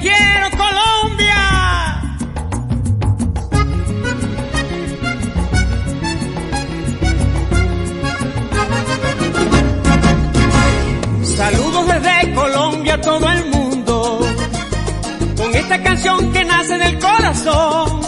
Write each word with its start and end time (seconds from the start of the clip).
quiero 0.00 0.50
Colombia. 0.56 1.36
Saludos 11.22 11.86
desde 11.86 12.34
Colombia 12.34 12.94
a 12.94 13.00
todo 13.00 13.30
el 13.30 13.44
mundo, 13.46 14.20
con 15.36 15.54
esta 15.54 15.82
canción 15.82 16.32
que 16.32 16.44
nace 16.44 16.78
del 16.78 16.98
corazón. 16.98 18.00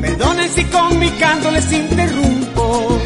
Perdonen 0.00 0.48
si 0.50 0.64
con 0.64 0.98
mi 0.98 1.10
canto 1.10 1.50
les 1.50 1.70
interrumpo, 1.72 2.98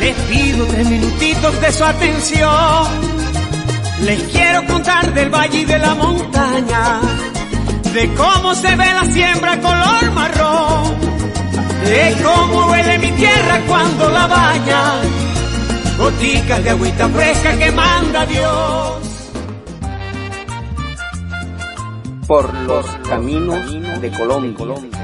les 0.00 0.14
pido 0.28 0.66
tres 0.66 0.88
minutitos 0.88 1.60
de 1.60 1.72
su 1.72 1.84
atención. 1.84 3.12
Les 4.02 4.20
quiero 4.32 4.61
contar 4.72 5.12
del 5.12 5.28
valle 5.28 5.60
y 5.60 5.64
de 5.64 5.78
la 5.78 5.94
montaña, 5.94 7.00
de 7.92 8.14
cómo 8.14 8.54
se 8.54 8.74
ve 8.74 8.86
la 8.98 9.04
siembra 9.04 9.60
color 9.60 10.12
marrón, 10.12 10.96
de 11.84 12.16
cómo 12.22 12.66
huele 12.70 12.98
mi 12.98 13.12
tierra 13.12 13.60
cuando 13.68 14.08
la 14.08 14.26
baña, 14.26 14.82
goticas 15.98 16.64
de 16.64 16.70
agüita 16.70 17.08
fresca 17.08 17.58
que 17.58 17.70
manda 17.72 18.26
Dios. 18.26 19.08
Por 22.26 22.54
los 22.54 22.86
caminos 23.08 24.00
de 24.00 24.10
Colombia. 24.10 25.01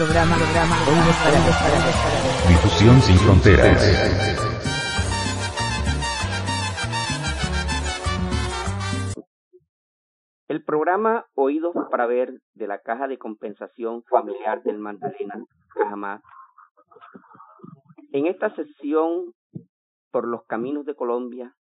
Programa, 0.00 0.34
programa, 0.34 0.76
Difusión 2.48 3.02
sin 3.02 3.16
fronteras. 3.18 3.76
El 10.48 10.64
programa 10.64 11.26
Oídos 11.34 11.74
para 11.90 12.06
Ver 12.06 12.32
de 12.54 12.66
la 12.66 12.78
Caja 12.78 13.08
de 13.08 13.18
Compensación 13.18 14.02
Familiar 14.04 14.62
del 14.62 14.78
Magdalena, 14.78 15.44
Cajamá. 15.74 16.22
En 18.12 18.24
esta 18.24 18.48
sesión 18.54 19.34
por 20.10 20.26
los 20.26 20.46
caminos 20.46 20.86
de 20.86 20.94
Colombia, 20.94 21.52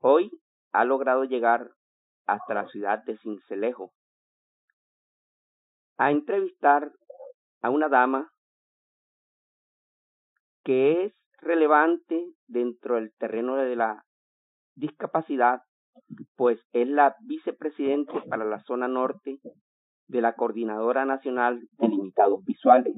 hoy 0.00 0.30
ha 0.70 0.84
logrado 0.84 1.24
llegar 1.24 1.72
hasta 2.24 2.54
la 2.54 2.68
ciudad 2.68 3.02
de 3.02 3.18
Cincelejo 3.18 3.90
a 5.98 6.12
entrevistar 6.12 6.92
a 7.62 7.70
una 7.70 7.88
dama 7.88 8.30
que 10.64 11.04
es 11.04 11.14
relevante 11.38 12.34
dentro 12.46 12.96
del 12.96 13.12
terreno 13.14 13.56
de 13.56 13.76
la 13.76 14.04
discapacidad, 14.74 15.62
pues 16.36 16.60
es 16.72 16.88
la 16.88 17.16
vicepresidente 17.20 18.12
para 18.28 18.44
la 18.44 18.60
zona 18.60 18.88
norte 18.88 19.40
de 20.08 20.20
la 20.20 20.34
Coordinadora 20.34 21.04
Nacional 21.04 21.66
de 21.78 21.88
Limitados 21.88 22.44
Visuales. 22.44 22.94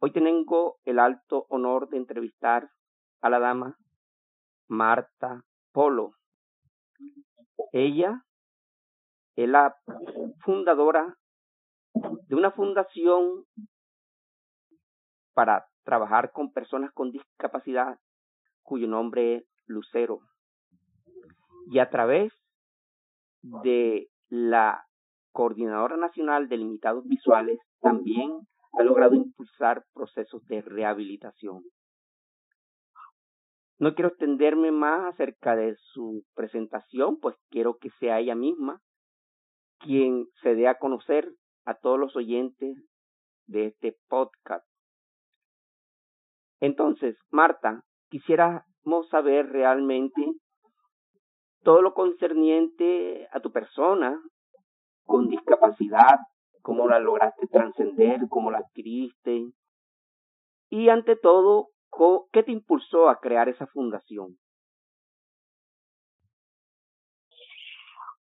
Hoy 0.00 0.12
tengo 0.12 0.78
el 0.84 0.98
alto 0.98 1.46
honor 1.48 1.88
de 1.88 1.96
entrevistar 1.96 2.70
a 3.22 3.30
la 3.30 3.38
dama 3.38 3.76
Marta 4.68 5.42
Polo. 5.72 6.12
Ella 7.72 8.22
es 9.36 9.48
la 9.48 9.76
fundadora 10.44 11.16
de 12.28 12.34
una 12.34 12.50
fundación 12.50 13.44
para 15.34 15.66
trabajar 15.84 16.32
con 16.32 16.52
personas 16.52 16.92
con 16.92 17.10
discapacidad 17.10 17.98
cuyo 18.62 18.88
nombre 18.88 19.36
es 19.36 19.44
Lucero. 19.66 20.20
Y 21.68 21.78
a 21.78 21.90
través 21.90 22.32
de 23.42 24.08
la 24.28 24.84
Coordinadora 25.32 25.96
Nacional 25.96 26.48
de 26.48 26.56
Limitados 26.56 27.06
Visuales 27.06 27.58
también 27.80 28.32
ha 28.72 28.82
logrado 28.82 29.14
impulsar 29.14 29.84
procesos 29.92 30.44
de 30.46 30.62
rehabilitación. 30.62 31.62
No 33.78 33.94
quiero 33.94 34.08
extenderme 34.08 34.70
más 34.72 35.12
acerca 35.12 35.54
de 35.54 35.76
su 35.92 36.24
presentación, 36.34 37.20
pues 37.20 37.36
quiero 37.50 37.76
que 37.76 37.90
sea 38.00 38.18
ella 38.18 38.34
misma 38.34 38.80
quien 39.78 40.26
se 40.42 40.54
dé 40.54 40.68
a 40.68 40.78
conocer 40.78 41.30
a 41.66 41.74
todos 41.74 41.98
los 41.98 42.16
oyentes 42.16 42.76
de 43.46 43.66
este 43.66 43.96
podcast. 44.08 44.66
Entonces, 46.60 47.16
Marta, 47.30 47.82
quisiéramos 48.08 49.08
saber 49.10 49.50
realmente 49.50 50.22
todo 51.62 51.82
lo 51.82 51.92
concerniente 51.92 53.28
a 53.32 53.40
tu 53.40 53.52
persona 53.52 54.18
con 55.04 55.28
discapacidad, 55.28 56.18
cómo 56.62 56.88
la 56.88 56.98
lograste 56.98 57.46
trascender, 57.48 58.20
cómo 58.30 58.50
la 58.50 58.58
adquiriste 58.58 59.52
y 60.68 60.88
ante 60.88 61.16
todo, 61.16 61.68
¿qué 62.32 62.42
te 62.42 62.52
impulsó 62.52 63.08
a 63.08 63.20
crear 63.20 63.48
esa 63.48 63.66
fundación? 63.66 64.36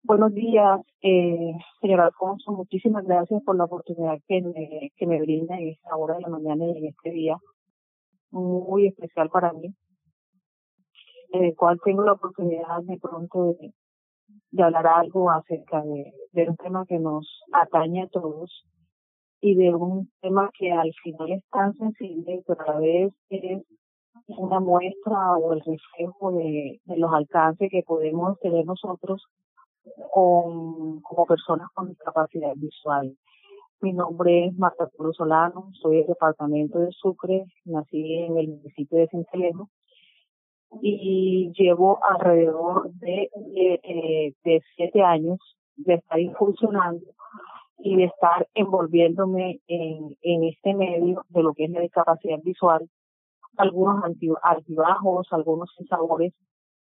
Buenos 0.05 0.35
días, 0.35 0.81
eh, 1.01 1.55
señor 1.81 2.01
Alfonso. 2.01 2.51
Muchísimas 2.51 3.05
gracias 3.05 3.41
por 3.45 3.55
la 3.57 3.67
oportunidad 3.67 4.19
que 4.27 4.43
me, 4.43 4.91
que 4.97 5.07
me 5.07 5.21
brinda 5.21 5.57
en 5.57 5.69
esta 5.69 5.97
hora 5.97 6.17
de 6.17 6.23
la 6.23 6.29
mañana 6.29 6.67
y 6.67 6.79
en 6.79 6.87
este 6.87 7.11
día 7.11 7.37
muy 8.33 8.89
especial 8.89 9.31
para 9.31 9.53
mí, 9.53 9.73
en 11.33 11.45
el 11.45 11.55
cual 11.55 11.79
tengo 11.85 12.03
la 12.03 12.15
oportunidad 12.15 12.83
de 12.83 12.99
pronto 12.99 13.55
de, 13.61 13.73
de 14.51 14.63
hablar 14.65 14.89
algo 14.89 15.31
acerca 15.31 15.81
de, 15.83 16.13
de 16.33 16.49
un 16.49 16.57
tema 16.57 16.85
que 16.85 16.99
nos 16.99 17.41
atañe 17.53 18.03
a 18.03 18.09
todos 18.09 18.65
y 19.41 19.55
de 19.55 19.73
un 19.73 20.11
tema 20.21 20.51
que 20.59 20.73
al 20.73 20.93
final 21.05 21.31
es 21.31 21.45
tan 21.51 21.75
sensible, 21.75 22.43
pero 22.45 22.61
a 22.63 22.73
la 22.75 22.81
vez 22.81 23.13
es 23.31 23.63
una 24.27 24.59
muestra 24.59 25.37
o 25.37 25.53
el 25.53 25.61
reflejo 25.61 26.33
de, 26.33 26.81
de 26.87 26.97
los 26.97 27.13
alcances 27.13 27.71
que 27.71 27.85
podemos 27.87 28.37
tener 28.41 28.67
nosotros 28.67 29.23
con, 30.11 31.01
como 31.01 31.27
personas 31.27 31.69
con 31.75 31.89
discapacidad 31.89 32.53
visual. 32.57 33.17
Mi 33.81 33.93
nombre 33.93 34.47
es 34.47 34.57
Marta 34.57 34.89
Cruz 34.97 35.17
Solano, 35.17 35.71
soy 35.81 35.99
del 35.99 36.07
departamento 36.07 36.79
de 36.79 36.93
Sucre, 36.93 37.47
nací 37.65 38.15
en 38.15 38.37
el 38.37 38.49
municipio 38.49 38.99
de 38.99 39.09
Cincelejo 39.09 39.69
y 40.81 41.53
llevo 41.59 41.99
alrededor 42.03 42.93
de, 42.95 43.29
de, 43.35 44.35
de 44.45 44.63
siete 44.77 45.03
años 45.03 45.39
de 45.77 45.95
estar 45.95 46.19
funcionando 46.39 47.05
y 47.79 47.97
de 47.97 48.05
estar 48.05 48.49
envolviéndome 48.55 49.61
en, 49.67 50.17
en 50.23 50.45
este 50.45 50.75
medio 50.75 51.25
de 51.29 51.43
lo 51.43 51.53
que 51.53 51.65
es 51.65 51.71
la 51.71 51.81
discapacidad 51.81 52.39
visual, 52.43 52.89
algunos 53.57 54.03
altibajos, 54.43 55.27
algunos 55.33 55.71
sabores, 55.89 56.33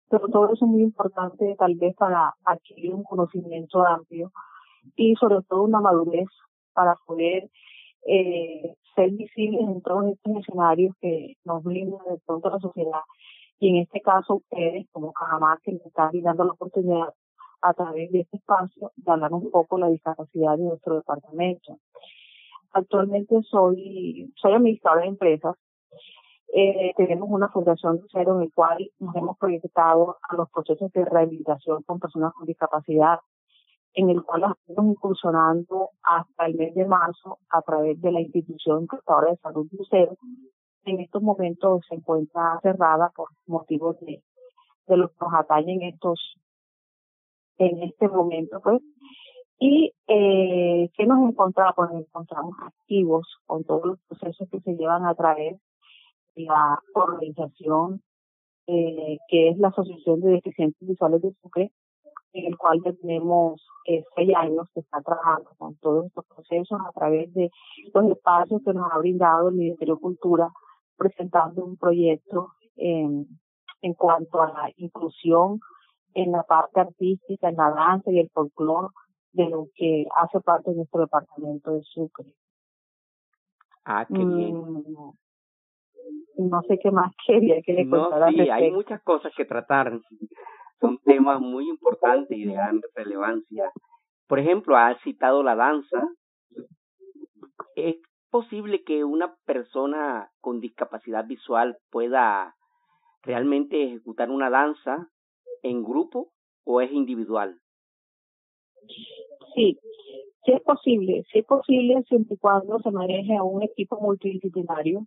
pero 0.08 0.28
todo 0.28 0.52
eso 0.52 0.64
es 0.64 0.70
muy 0.70 0.82
importante 0.82 1.56
tal 1.58 1.74
vez 1.76 1.94
para 1.96 2.34
adquirir 2.44 2.94
un 2.94 3.04
conocimiento 3.04 3.84
amplio 3.84 4.32
y 4.94 5.14
sobre 5.16 5.42
todo 5.48 5.62
una 5.62 5.80
madurez 5.80 6.28
para 6.72 6.94
poder 7.06 7.50
eh, 8.06 8.74
ser 8.94 9.10
visibles 9.10 9.60
en 9.60 9.82
todos 9.82 10.12
estos 10.12 10.36
escenarios 10.36 10.94
que 11.00 11.34
nos 11.44 11.62
brindan 11.62 12.00
de 12.08 12.18
pronto 12.24 12.50
la 12.50 12.60
sociedad 12.60 13.00
y 13.58 13.70
en 13.70 13.76
este 13.76 14.00
caso 14.00 14.36
ustedes 14.36 14.86
como 14.92 15.12
Cajamar 15.12 15.58
que 15.62 15.72
nos 15.72 15.86
están 15.86 16.10
brindando 16.10 16.44
la 16.44 16.52
oportunidad 16.52 17.14
a 17.62 17.74
través 17.74 18.10
de 18.12 18.20
este 18.20 18.36
espacio 18.36 18.92
de 18.96 19.12
hablar 19.12 19.32
un 19.32 19.50
poco 19.50 19.78
la 19.78 19.88
discapacidad 19.88 20.56
de 20.56 20.64
nuestro 20.64 20.96
departamento. 20.96 21.78
Actualmente 22.72 23.40
soy, 23.42 24.32
soy 24.36 24.52
administradora 24.52 25.02
de 25.02 25.08
empresas. 25.08 25.56
Eh, 26.52 26.92
tenemos 26.96 27.28
una 27.30 27.48
fundación 27.48 28.00
cero 28.12 28.36
en 28.36 28.42
el 28.42 28.52
cual 28.54 28.90
nos 28.98 29.14
hemos 29.16 29.36
proyectado 29.38 30.16
a 30.22 30.36
los 30.36 30.50
procesos 30.50 30.90
de 30.92 31.04
rehabilitación 31.04 31.82
con 31.82 31.98
personas 31.98 32.32
con 32.34 32.46
discapacidad, 32.46 33.18
en 33.94 34.10
el 34.10 34.22
cual 34.22 34.44
estamos 34.66 34.92
incursionando 34.92 35.90
hasta 36.02 36.46
el 36.46 36.54
mes 36.54 36.74
de 36.74 36.86
marzo 36.86 37.38
a 37.50 37.62
través 37.62 38.00
de 38.00 38.12
la 38.12 38.20
institución 38.20 38.86
prestadora 38.86 39.32
de 39.32 39.38
salud 39.38 39.66
Lucero. 39.72 40.16
En 40.84 41.00
estos 41.00 41.22
momentos 41.22 41.84
se 41.88 41.96
encuentra 41.96 42.60
cerrada 42.62 43.10
por 43.14 43.28
motivos 43.46 43.98
de, 44.00 44.22
de 44.86 44.96
los 44.96 45.10
que 45.10 45.16
nos 45.20 45.34
atañen 45.34 45.82
estos 45.82 46.36
en 47.58 47.82
este 47.82 48.08
momento, 48.08 48.60
pues. 48.60 48.82
Y 49.58 49.92
eh, 50.06 50.90
¿qué 50.94 51.06
nos 51.06 51.30
encontramos? 51.30 51.74
Pues 51.74 51.90
nos 51.90 52.02
encontramos 52.02 52.54
activos 52.62 53.26
con 53.46 53.64
todos 53.64 53.86
los 53.86 53.98
procesos 54.06 54.48
que 54.50 54.60
se 54.60 54.74
llevan 54.74 55.06
a 55.06 55.14
través 55.14 55.58
la 56.36 56.78
organización 56.94 58.02
eh, 58.66 59.18
que 59.28 59.50
es 59.50 59.58
la 59.58 59.68
Asociación 59.68 60.20
de 60.20 60.30
Deficientes 60.32 60.88
Visuales 60.88 61.22
de 61.22 61.32
Sucre, 61.40 61.72
en 62.32 62.46
el 62.46 62.58
cual 62.58 62.80
ya 62.84 62.92
tenemos 62.94 63.64
eh, 63.86 64.04
seis 64.14 64.30
años 64.36 64.68
que 64.74 64.80
está 64.80 65.00
trabajando 65.02 65.50
con 65.56 65.76
todos 65.76 66.06
estos 66.06 66.24
procesos 66.26 66.78
a 66.80 66.92
través 66.92 67.32
de 67.32 67.50
los 67.94 68.10
espacios 68.10 68.60
que 68.64 68.74
nos 68.74 68.90
ha 68.92 68.98
brindado 68.98 69.48
el 69.48 69.54
Ministerio 69.54 69.94
de 69.94 70.00
Cultura, 70.00 70.48
presentando 70.96 71.64
un 71.64 71.76
proyecto 71.76 72.52
en, 72.74 73.26
en 73.82 73.94
cuanto 73.94 74.42
a 74.42 74.52
la 74.52 74.72
inclusión 74.76 75.60
en 76.14 76.32
la 76.32 76.42
parte 76.42 76.80
artística, 76.80 77.48
en 77.48 77.56
la 77.56 77.70
danza 77.70 78.10
y 78.10 78.18
el 78.18 78.30
folclore 78.30 78.88
de 79.32 79.48
lo 79.48 79.68
que 79.74 80.06
hace 80.16 80.40
parte 80.40 80.70
de 80.70 80.78
nuestro 80.78 81.02
departamento 81.02 81.72
de 81.72 81.82
Sucre. 81.82 82.34
Ah, 83.84 84.06
qué 84.06 84.24
bien. 84.24 84.56
Mm, 84.56 85.12
no 86.38 86.62
sé 86.62 86.78
qué 86.78 86.90
más 86.90 87.12
quería 87.26 87.62
que 87.62 87.72
le 87.72 87.84
no, 87.84 88.10
sí, 88.30 88.40
hay 88.40 88.70
muchas 88.70 89.02
cosas 89.02 89.32
que 89.36 89.44
tratar. 89.44 89.98
Son 90.80 90.98
temas 90.98 91.40
muy 91.40 91.68
importantes 91.68 92.36
y 92.36 92.44
de 92.44 92.52
gran 92.52 92.80
relevancia. 92.94 93.70
Por 94.26 94.38
ejemplo, 94.38 94.76
ha 94.76 94.94
citado 95.02 95.42
la 95.42 95.54
danza. 95.54 96.06
¿Es 97.76 97.96
posible 98.30 98.84
que 98.84 99.02
una 99.02 99.34
persona 99.46 100.30
con 100.40 100.60
discapacidad 100.60 101.26
visual 101.26 101.78
pueda 101.90 102.54
realmente 103.22 103.84
ejecutar 103.84 104.30
una 104.30 104.50
danza 104.50 105.08
en 105.62 105.82
grupo 105.82 106.32
o 106.64 106.82
es 106.82 106.92
individual? 106.92 107.58
Sí, 109.54 109.78
sí 110.44 110.52
es 110.52 110.62
posible, 110.62 111.24
sí 111.32 111.38
es 111.38 111.46
posible 111.46 112.02
siempre 112.06 112.34
y 112.34 112.38
cuando 112.38 112.78
se 112.80 112.90
maneje 112.90 113.36
a 113.36 113.42
un 113.42 113.62
equipo 113.62 113.98
multidisciplinario, 114.00 115.06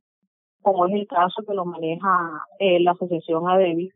como 0.61 0.85
es 0.87 0.93
el 0.93 1.07
caso 1.07 1.43
que 1.47 1.53
lo 1.53 1.65
maneja 1.65 2.43
eh, 2.59 2.79
la 2.79 2.91
Asociación 2.91 3.47
ADEVI 3.47 3.89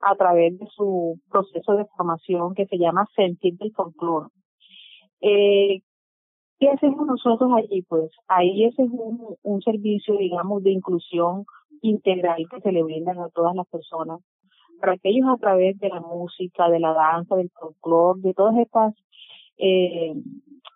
a 0.00 0.14
través 0.16 0.58
de 0.58 0.66
su 0.74 1.18
proceso 1.30 1.72
de 1.74 1.86
formación 1.96 2.54
que 2.54 2.66
se 2.66 2.78
llama 2.78 3.08
Sentir 3.14 3.56
del 3.56 3.72
Folclore. 3.72 4.28
Eh, 5.20 5.80
¿Qué 6.58 6.68
hacemos 6.68 7.06
nosotros 7.06 7.50
allí? 7.56 7.82
Pues 7.82 8.10
ahí 8.28 8.64
ese 8.64 8.82
es 8.82 8.90
un, 8.90 9.36
un 9.42 9.62
servicio, 9.62 10.16
digamos, 10.16 10.62
de 10.62 10.70
inclusión 10.72 11.44
integral 11.82 12.44
que 12.50 12.60
se 12.60 12.72
le 12.72 12.82
brindan 12.82 13.18
a 13.18 13.28
todas 13.30 13.54
las 13.54 13.66
personas 13.68 14.20
para 14.80 14.96
que 14.98 15.10
ellos 15.10 15.26
a 15.28 15.38
través 15.38 15.78
de 15.78 15.88
la 15.88 16.00
música, 16.00 16.68
de 16.68 16.80
la 16.80 16.92
danza, 16.92 17.36
del 17.36 17.50
folclore, 17.50 18.20
de 18.20 18.34
todas 18.34 18.56
estas 18.58 18.94
eh, 19.56 20.14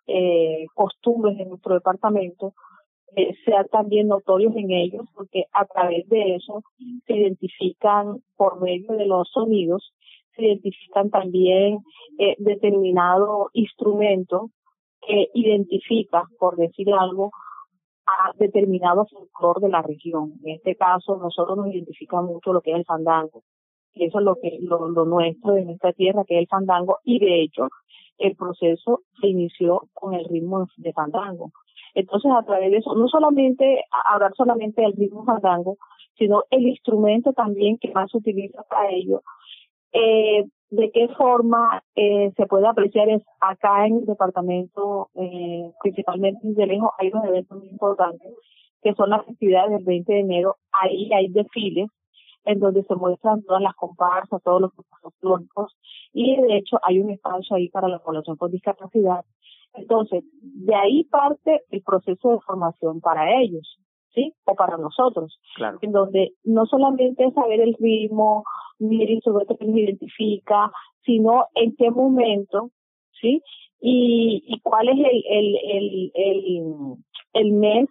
eh, 0.07 0.67
costumbres 0.75 1.37
de 1.37 1.47
nuestro 1.47 1.75
departamento, 1.75 2.55
eh, 3.17 3.35
sean 3.45 3.67
también 3.69 4.09
notorios 4.09 4.55
en 4.57 4.71
ellos, 4.71 5.07
porque 5.15 5.45
a 5.53 5.65
través 5.67 6.09
de 6.09 6.37
eso 6.37 6.63
se 7.07 7.17
identifican 7.17 8.23
por 8.37 8.61
medio 8.61 8.93
de 8.93 9.07
los 9.07 9.29
sonidos, 9.31 9.93
se 10.37 10.45
identifican 10.45 11.11
también 11.11 11.79
eh, 12.19 12.37
determinado 12.39 13.51
instrumento 13.53 14.51
que 15.07 15.29
identifica, 15.35 16.25
por 16.39 16.57
decir 16.57 16.89
algo, 16.93 17.31
a 18.07 18.33
determinado 18.39 19.07
folclore 19.07 19.67
de 19.67 19.69
la 19.69 19.83
región. 19.83 20.35
En 20.45 20.57
este 20.57 20.77
caso, 20.77 21.17
nosotros 21.17 21.57
nos 21.57 21.69
identifica 21.69 22.21
mucho 22.23 22.53
lo 22.53 22.61
que 22.61 22.71
es 22.71 22.79
el 22.79 22.85
fandango 22.85 23.43
y 23.99 24.05
eso 24.05 24.19
es 24.19 24.25
lo 24.25 24.37
que 24.37 24.59
lo, 24.61 24.89
lo 24.89 25.05
nuestro 25.05 25.55
de 25.55 25.65
nuestra 25.65 25.93
tierra, 25.93 26.25
que 26.27 26.37
es 26.37 26.41
el 26.41 26.47
fandango, 26.47 26.99
y 27.05 27.19
de 27.19 27.43
hecho 27.43 27.69
el 28.19 28.37
proceso 28.37 29.03
se 29.21 29.29
inició 29.29 29.89
con 29.95 30.15
el 30.15 30.25
ritmo 30.27 30.67
de 30.77 30.93
fandango. 30.93 31.53
Entonces, 31.95 32.31
a 32.33 32.45
través 32.45 32.71
de 32.71 32.79
eso, 32.79 32.95
no 32.95 33.09
solamente 33.09 33.85
hablar 34.13 34.33
solamente 34.37 34.83
del 34.83 34.93
ritmo 34.93 35.25
fandango, 35.25 35.79
sino 36.17 36.43
el 36.51 36.67
instrumento 36.67 37.33
también 37.33 37.79
que 37.79 37.93
más 37.93 38.11
se 38.11 38.19
utiliza 38.19 38.63
para 38.69 38.91
ello. 38.91 39.23
Eh, 39.93 40.45
de 40.71 40.91
qué 40.91 41.09
forma 41.17 41.83
eh, 41.95 42.31
se 42.37 42.47
puede 42.47 42.67
apreciar 42.67 43.09
es 43.09 43.23
acá 43.41 43.87
en 43.87 43.99
el 43.99 44.05
departamento, 44.05 45.09
eh, 45.15 45.71
principalmente 45.83 46.41
de 46.43 46.67
lejos, 46.67 46.91
hay 46.99 47.09
unos 47.09 47.25
eventos 47.25 47.59
muy 47.59 47.69
importantes, 47.69 48.33
que 48.83 48.93
son 48.95 49.11
las 49.11 49.21
actividades 49.21 49.71
del 49.71 49.85
20 49.85 50.13
de 50.13 50.21
enero. 50.21 50.57
Ahí 50.73 51.11
hay 51.13 51.29
desfiles 51.29 51.89
en 52.45 52.61
donde 52.61 52.83
se 52.85 52.95
muestran 52.95 53.43
todas 53.43 53.63
las 53.63 53.75
comparsas, 53.75 54.43
todos 54.43 54.61
los 54.61 54.73
grupos 54.73 55.01
folclóricos, 55.01 55.77
y 56.13 56.41
de 56.41 56.57
hecho 56.57 56.79
hay 56.83 57.01
un 57.01 57.11
espacio 57.11 57.57
ahí 57.57 57.69
para 57.69 57.89
la 57.89 57.99
población 57.99 58.37
con 58.37 58.51
discapacidad. 58.51 59.25
Entonces, 59.75 60.25
de 60.43 60.75
ahí 60.75 61.05
parte 61.05 61.63
el 61.71 61.83
proceso 61.83 62.33
de 62.33 62.41
formación 62.41 63.01
para 63.01 63.41
ellos, 63.41 63.79
¿sí? 64.15 64.33
O 64.45 64.55
para 64.55 64.77
nosotros. 64.77 65.39
Claro. 65.57 65.79
En 65.83 65.93
donde 65.93 66.33
no 66.45 66.67
solamente 66.67 67.25
es 67.25 67.35
saber 67.35 67.61
el 67.61 67.75
ritmo, 67.79 68.45
ni 68.79 69.03
el 69.03 69.11
instrumento 69.11 69.57
que 69.57 69.67
nos 69.67 69.77
identifica, 69.77 70.71
sino 71.05 71.47
en 71.55 71.75
qué 71.77 71.91
momento, 71.91 72.71
¿sí? 73.21 73.43
Y, 73.81 74.43
y 74.47 74.61
cuál 74.61 74.89
es 74.89 74.99
el, 74.99 75.25
el, 75.29 75.57
el, 75.65 76.13
el, 76.15 76.65
el 77.35 77.53
mes 77.53 77.89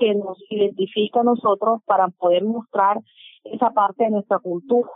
que 0.00 0.14
nos 0.14 0.38
identifica 0.50 1.20
a 1.20 1.24
nosotros 1.24 1.80
para 1.84 2.08
poder 2.08 2.42
mostrar 2.42 2.98
esa 3.44 3.70
parte 3.70 4.04
de 4.04 4.10
nuestra 4.10 4.38
cultura. 4.38 4.88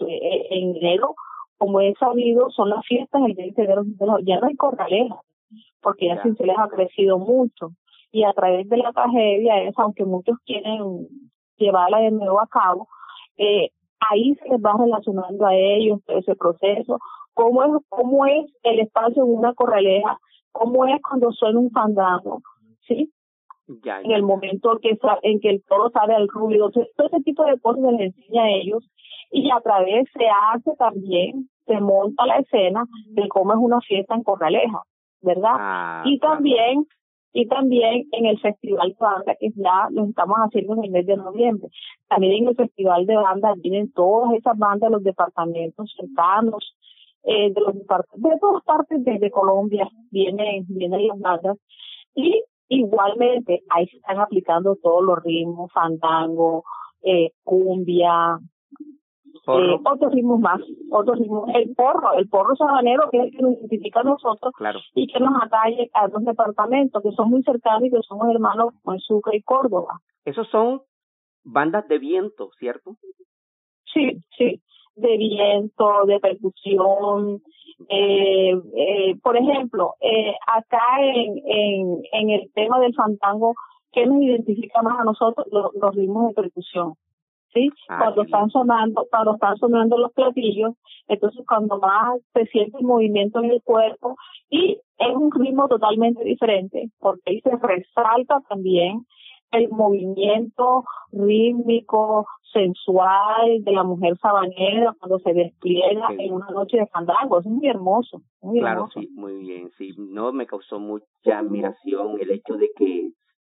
Eh, 0.00 0.46
en 0.50 0.76
enero, 0.76 1.14
como 1.58 1.80
he 1.80 1.92
sabido, 1.94 2.50
son 2.50 2.70
las 2.70 2.86
fiestas 2.86 3.20
el 3.26 3.34
20 3.34 3.60
de 3.60 3.72
enero, 3.72 3.84
ya 4.22 4.38
no 4.38 4.46
hay 4.46 4.56
corraleja, 4.56 5.20
porque 5.82 6.06
ya, 6.06 6.22
se 6.22 6.46
les 6.46 6.56
ha 6.56 6.68
crecido 6.68 7.18
mucho. 7.18 7.70
Y 8.12 8.22
a 8.22 8.32
través 8.32 8.68
de 8.68 8.76
la 8.76 8.92
tragedia 8.92 9.60
es, 9.62 9.74
aunque 9.76 10.04
muchos 10.04 10.38
quieren 10.46 11.08
llevarla 11.56 11.98
de 11.98 12.12
nuevo 12.12 12.40
a 12.40 12.46
cabo, 12.46 12.88
eh, 13.36 13.70
ahí 14.08 14.34
se 14.36 14.48
les 14.48 14.60
va 14.60 14.74
relacionando 14.78 15.46
a 15.46 15.54
ellos 15.54 16.00
ese 16.06 16.36
proceso, 16.36 16.98
cómo 17.32 17.64
es, 17.64 17.70
cómo 17.88 18.24
es 18.26 18.46
el 18.62 18.80
espacio 18.80 19.24
en 19.24 19.30
una 19.30 19.52
corraleja, 19.54 20.18
cómo 20.52 20.86
es 20.86 21.00
cuando 21.02 21.32
suena 21.32 21.58
un 21.58 21.70
fandango, 21.70 22.40
¿sí? 22.86 23.12
En 23.66 24.10
el 24.10 24.22
momento 24.22 24.78
que 24.82 24.98
en 25.22 25.40
que 25.40 25.50
el 25.50 25.62
toro 25.64 25.90
sale 25.90 26.14
al 26.14 26.28
ruido, 26.28 26.70
todo 26.70 27.06
ese 27.06 27.20
tipo 27.22 27.44
de 27.44 27.58
cosas 27.58 27.82
se 27.84 27.92
les 27.92 28.00
enseña 28.14 28.42
a 28.42 28.50
ellos 28.50 28.88
y 29.30 29.50
a 29.50 29.60
través 29.60 30.06
se 30.12 30.26
hace 30.52 30.76
también 30.76 31.48
se 31.66 31.80
monta 31.80 32.26
la 32.26 32.38
escena 32.38 32.84
de 33.06 33.26
cómo 33.28 33.52
es 33.52 33.58
una 33.58 33.80
fiesta 33.80 34.14
en 34.14 34.22
Corraleja, 34.22 34.82
¿verdad? 35.22 35.54
Ah, 35.58 36.02
y 36.04 36.18
también 36.18 36.86
y 37.36 37.48
también 37.48 38.06
en 38.12 38.26
el 38.26 38.38
Festival 38.38 38.90
de 38.90 38.96
Banda, 39.00 39.34
que 39.40 39.48
ya 39.56 39.88
lo 39.90 40.04
estamos 40.04 40.36
haciendo 40.36 40.74
en 40.74 40.84
el 40.84 40.90
mes 40.92 41.04
de 41.04 41.16
noviembre. 41.16 41.68
También 42.06 42.44
en 42.44 42.48
el 42.50 42.54
Festival 42.54 43.06
de 43.06 43.16
Banda 43.16 43.54
vienen 43.56 43.90
todas 43.92 44.34
esas 44.34 44.56
bandas 44.56 44.88
de 44.88 44.96
los 44.96 45.02
departamentos 45.02 45.92
cercanos, 45.98 46.76
eh, 47.24 47.52
de 47.52 47.60
los 47.60 47.74
de 47.74 48.38
todas 48.40 48.62
partes 48.62 49.02
de, 49.02 49.18
de 49.18 49.30
Colombia 49.32 49.88
vienen, 50.12 50.64
vienen 50.68 51.08
las 51.08 51.18
bandas. 51.18 51.58
Y 52.14 52.44
igualmente 52.68 53.62
ahí 53.70 53.86
se 53.88 53.96
están 53.96 54.18
aplicando 54.20 54.76
todos 54.82 55.02
los 55.02 55.22
ritmos, 55.22 55.72
fandango, 55.72 56.64
eh, 57.02 57.32
cumbia, 57.42 58.38
eh, 59.46 59.78
otros 59.84 60.12
ritmos 60.12 60.40
más, 60.40 60.60
otros 60.90 61.18
ritmos. 61.18 61.50
El 61.54 61.74
porro, 61.74 62.14
el 62.14 62.28
porro 62.28 62.56
sabanero, 62.56 63.10
que 63.10 63.18
es 63.18 63.24
el 63.24 63.30
que 63.32 63.42
nos 63.42 63.52
identifica 63.58 64.00
a 64.00 64.04
nosotros 64.04 64.52
Claro. 64.56 64.80
y 64.94 65.06
que 65.06 65.20
nos 65.20 65.34
atañe 65.42 65.90
a 65.92 66.08
dos 66.08 66.24
departamentos 66.24 67.02
que 67.02 67.12
son 67.12 67.30
muy 67.30 67.42
cercanos 67.42 67.84
y 67.84 67.90
que 67.90 68.00
somos 68.08 68.28
hermanos 68.30 68.74
con 68.82 68.98
Sucre 69.00 69.36
y 69.36 69.42
Córdoba. 69.42 70.00
Esos 70.24 70.48
son 70.48 70.80
bandas 71.44 71.86
de 71.88 71.98
viento, 71.98 72.50
¿cierto? 72.58 72.96
Sí, 73.92 74.22
sí, 74.36 74.62
de 74.96 75.16
viento, 75.18 76.04
de 76.06 76.18
percusión. 76.20 77.42
Eh, 77.88 78.54
eh, 78.76 79.16
por 79.22 79.36
ejemplo, 79.36 79.94
eh, 80.00 80.34
acá 80.46 80.82
en, 81.00 81.42
en, 81.46 82.02
en 82.12 82.30
el 82.30 82.50
tema 82.54 82.78
del 82.80 82.94
fandango, 82.94 83.54
¿qué 83.92 84.06
nos 84.06 84.22
identifica 84.22 84.82
más 84.82 85.00
a 85.00 85.04
nosotros? 85.04 85.46
Los, 85.50 85.74
los 85.74 85.94
ritmos 85.94 86.28
de 86.28 86.34
percusión. 86.34 86.94
¿Sí? 87.52 87.70
Ah, 87.88 87.98
cuando 88.00 88.22
están 88.22 88.50
sonando, 88.50 89.06
cuando 89.08 89.34
están 89.34 89.56
sonando 89.58 89.96
los 89.96 90.12
platillos, 90.12 90.72
entonces 91.06 91.44
cuando 91.46 91.78
más 91.78 92.18
se 92.32 92.46
siente 92.46 92.78
el 92.78 92.84
movimiento 92.84 93.38
en 93.38 93.50
el 93.52 93.62
cuerpo 93.62 94.16
y 94.50 94.80
es 94.98 95.14
un 95.14 95.30
ritmo 95.30 95.68
totalmente 95.68 96.24
diferente, 96.24 96.90
porque 96.98 97.22
ahí 97.26 97.40
se 97.42 97.56
resalta 97.56 98.40
también 98.48 99.06
el 99.56 99.68
movimiento 99.70 100.84
rítmico, 101.12 102.26
sensual 102.52 103.62
de 103.64 103.72
la 103.72 103.82
mujer 103.82 104.16
sabanera 104.18 104.94
cuando 104.98 105.18
se 105.18 105.32
despliega 105.32 106.08
en 106.18 106.32
una 106.34 106.48
noche 106.50 106.78
de 106.78 106.86
fandango. 106.86 107.40
Es 107.40 107.46
muy 107.46 107.66
hermoso, 107.66 108.22
muy 108.40 108.60
Claro, 108.60 108.82
hermoso. 108.82 109.00
sí, 109.00 109.08
muy 109.14 109.36
bien, 109.38 109.70
sí. 109.76 109.92
No 109.98 110.32
me 110.32 110.46
causó 110.46 110.78
mucha 110.78 111.38
admiración 111.38 112.20
el 112.20 112.30
hecho 112.30 112.54
de 112.54 112.70
que 112.76 113.10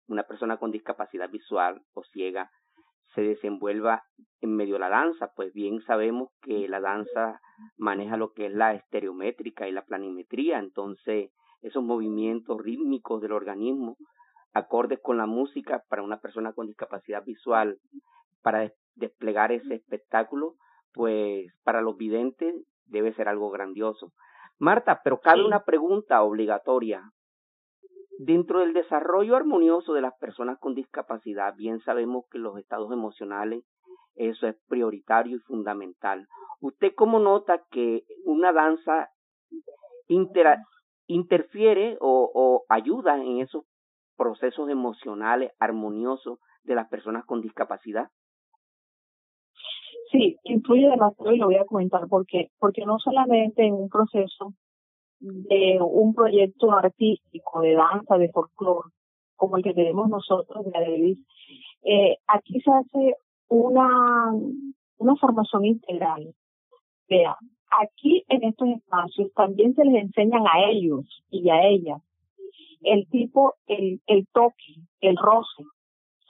una 0.08 0.22
persona 0.24 0.56
con 0.56 0.70
discapacidad 0.70 1.30
visual 1.30 1.80
o 1.94 2.02
ciega 2.04 2.50
se 3.14 3.22
desenvuelva 3.22 4.02
en 4.40 4.56
medio 4.56 4.74
de 4.74 4.80
la 4.80 4.88
danza, 4.88 5.30
pues 5.36 5.52
bien 5.52 5.80
sabemos 5.82 6.30
que 6.40 6.68
la 6.68 6.80
danza 6.80 7.40
maneja 7.76 8.16
lo 8.16 8.32
que 8.32 8.46
es 8.46 8.52
la 8.54 8.72
estereométrica 8.74 9.68
y 9.68 9.72
la 9.72 9.82
planimetría, 9.84 10.58
entonces 10.58 11.30
esos 11.60 11.82
movimientos 11.84 12.58
rítmicos 12.60 13.20
del 13.20 13.32
organismo, 13.32 13.96
acordes 14.54 15.00
con 15.00 15.16
la 15.16 15.26
música 15.26 15.82
para 15.88 16.02
una 16.02 16.20
persona 16.20 16.52
con 16.52 16.66
discapacidad 16.66 17.24
visual, 17.24 17.78
para 18.42 18.60
des- 18.60 18.74
desplegar 18.94 19.52
ese 19.52 19.74
espectáculo, 19.74 20.54
pues 20.92 21.52
para 21.64 21.80
los 21.80 21.96
videntes 21.96 22.54
debe 22.86 23.14
ser 23.14 23.28
algo 23.28 23.50
grandioso. 23.50 24.12
Marta, 24.58 25.00
pero 25.02 25.20
cabe 25.20 25.40
Sí. 25.40 25.46
una 25.46 25.64
pregunta 25.64 26.22
obligatoria. 26.22 27.02
Dentro 28.18 28.60
del 28.60 28.74
desarrollo 28.74 29.34
armonioso 29.36 29.94
de 29.94 30.02
las 30.02 30.16
personas 30.18 30.58
con 30.58 30.74
discapacidad, 30.74 31.54
bien 31.56 31.80
sabemos 31.80 32.26
que 32.30 32.38
los 32.38 32.58
estados 32.58 32.92
emocionales, 32.92 33.64
eso 34.14 34.46
es 34.46 34.56
prioritario 34.68 35.36
y 35.38 35.40
fundamental. 35.40 36.28
¿Usted 36.60 36.92
cómo 36.94 37.18
nota 37.18 37.62
que 37.70 38.04
una 38.26 38.52
danza 38.52 39.08
intera- 40.08 40.62
interfiere 41.06 41.96
o, 42.00 42.30
o 42.32 42.64
ayuda 42.68 43.16
en 43.16 43.40
esos 43.40 43.64
procesos 44.22 44.70
emocionales 44.70 45.50
armoniosos 45.58 46.38
de 46.62 46.76
las 46.76 46.88
personas 46.88 47.24
con 47.24 47.40
discapacidad? 47.40 48.06
Sí, 50.12 50.36
influye 50.44 50.88
demasiado 50.88 51.32
y 51.32 51.38
lo 51.38 51.46
voy 51.46 51.56
a 51.56 51.64
comentar 51.64 52.06
porque 52.08 52.50
porque 52.60 52.84
no 52.84 52.98
solamente 53.00 53.66
en 53.66 53.74
un 53.74 53.88
proceso 53.88 54.54
de 55.18 55.78
un 55.80 56.14
proyecto 56.14 56.70
artístico 56.70 57.62
de 57.62 57.74
danza, 57.74 58.16
de 58.16 58.30
folclore, 58.30 58.90
como 59.34 59.56
el 59.56 59.64
que 59.64 59.74
tenemos 59.74 60.08
nosotros 60.08 60.64
de 60.66 60.78
Adelis, 60.78 61.18
eh, 61.82 62.16
aquí 62.28 62.60
se 62.60 62.70
hace 62.70 63.16
una, 63.48 64.32
una 64.98 65.16
formación 65.16 65.64
integral. 65.64 66.32
Vea, 67.08 67.36
aquí 67.80 68.24
en 68.28 68.44
estos 68.44 68.68
espacios 68.68 69.32
también 69.34 69.74
se 69.74 69.84
les 69.84 70.04
enseñan 70.04 70.44
a 70.46 70.70
ellos 70.70 71.06
y 71.30 71.50
a 71.50 71.66
ellas 71.66 72.00
el 72.82 73.08
tipo, 73.08 73.54
el, 73.66 74.00
el 74.06 74.26
toque, 74.32 74.74
el 75.00 75.16
roce, 75.16 75.62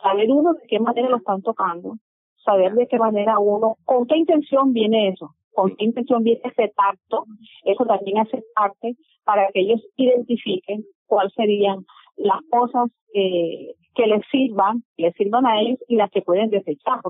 saber 0.03 0.31
uno 0.31 0.55
de 0.55 0.61
qué 0.69 0.79
manera 0.81 1.09
lo 1.09 1.19
están 1.19 1.43
tocando, 1.43 1.97
saber 2.45 2.75
de 2.75 2.87
qué 2.89 2.99
manera 2.99 3.39
uno, 3.39 3.77
con 3.85 4.07
qué 4.07 4.17
intención 4.17 4.73
viene 4.73 5.09
eso, 5.09 5.35
con 5.53 5.75
qué 5.77 5.85
intención 5.85 6.23
viene 6.23 6.41
ese 6.45 6.73
tacto, 6.75 7.25
eso 7.65 7.85
también 7.85 8.19
hace 8.19 8.43
parte 8.55 8.97
para 9.25 9.49
que 9.53 9.61
ellos 9.61 9.81
identifiquen 9.97 10.85
cuáles 11.07 11.33
serían 11.35 11.85
las 12.17 12.41
cosas 12.51 12.91
que, 13.13 13.75
que 13.95 14.07
les 14.07 14.23
sirvan, 14.31 14.83
que 14.97 15.05
les 15.05 15.15
sirvan 15.15 15.47
a 15.47 15.61
ellos 15.61 15.79
y 15.89 15.97
las 15.97 16.11
que 16.11 16.23
pueden 16.23 16.51
desechar. 16.51 17.01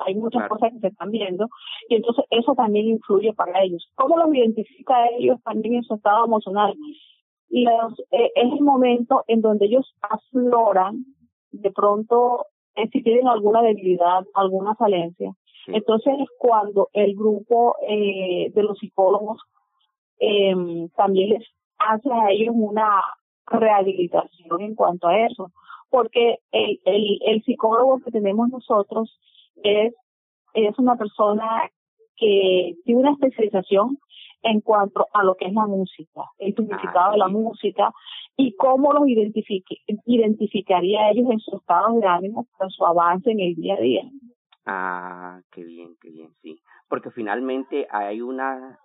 Hay 0.00 0.14
muchas 0.14 0.40
Claro. 0.42 0.54
cosas 0.56 0.72
que 0.74 0.80
se 0.80 0.86
están 0.88 1.10
viendo 1.10 1.48
y 1.88 1.94
entonces 1.96 2.24
eso 2.30 2.54
también 2.54 2.86
influye 2.86 3.32
para 3.32 3.62
ellos. 3.62 3.90
¿Cómo 3.94 4.18
los 4.18 4.34
identifica 4.34 4.94
a 4.94 5.08
ellos 5.18 5.42
también 5.42 5.76
en 5.76 5.82
su 5.84 5.94
estado 5.94 6.26
emocional? 6.26 6.74
Los, 7.48 7.98
eh, 8.10 8.32
es 8.34 8.52
el 8.52 8.60
momento 8.60 9.24
en 9.28 9.40
donde 9.40 9.66
ellos 9.66 9.94
afloran 10.02 11.04
de 11.52 11.70
pronto 11.70 12.46
eh, 12.74 12.88
si 12.92 13.02
tienen 13.02 13.28
alguna 13.28 13.62
debilidad, 13.62 14.24
alguna 14.34 14.74
falencia. 14.74 15.32
Sí. 15.64 15.72
Entonces 15.74 16.14
es 16.20 16.28
cuando 16.38 16.88
el 16.92 17.14
grupo 17.14 17.76
eh, 17.88 18.50
de 18.54 18.62
los 18.62 18.78
psicólogos 18.78 19.40
eh, 20.18 20.54
también 20.96 21.30
les 21.30 21.44
hace 21.78 22.10
a 22.12 22.30
ellos 22.30 22.54
una 22.56 23.02
rehabilitación 23.46 24.60
en 24.60 24.74
cuanto 24.74 25.08
a 25.08 25.26
eso, 25.26 25.52
porque 25.88 26.38
el, 26.52 26.80
el, 26.84 27.18
el 27.24 27.42
psicólogo 27.44 28.00
que 28.00 28.10
tenemos 28.10 28.48
nosotros 28.48 29.18
es, 29.62 29.94
es 30.54 30.78
una 30.78 30.96
persona 30.96 31.70
que 32.16 32.74
tiene 32.84 33.00
una 33.00 33.12
especialización 33.12 33.98
en 34.46 34.60
cuanto 34.60 35.06
a 35.12 35.24
lo 35.24 35.34
que 35.36 35.46
es 35.46 35.52
la 35.54 35.66
música, 35.66 36.22
el 36.38 36.54
significado 36.54 37.12
Ah, 37.12 37.12
de 37.12 37.18
la 37.18 37.28
sí. 37.28 37.32
música 37.32 37.92
y 38.36 38.54
cómo 38.56 38.92
los 38.92 39.08
identifique, 39.08 39.76
identificaría 40.06 41.10
ellos 41.10 41.30
en 41.30 41.40
su 41.40 41.56
estado 41.56 41.98
de 42.00 42.06
ánimo 42.06 42.46
para 42.58 42.70
su 42.70 42.86
avance 42.86 43.30
en 43.30 43.40
el 43.40 43.54
día 43.56 43.74
a 43.74 43.80
día. 43.80 44.02
Ah, 44.66 45.40
qué 45.52 45.64
bien, 45.64 45.96
qué 46.00 46.10
bien, 46.10 46.34
sí. 46.42 46.60
Porque 46.88 47.10
finalmente 47.10 47.86
hay 47.90 48.20
una 48.20 48.78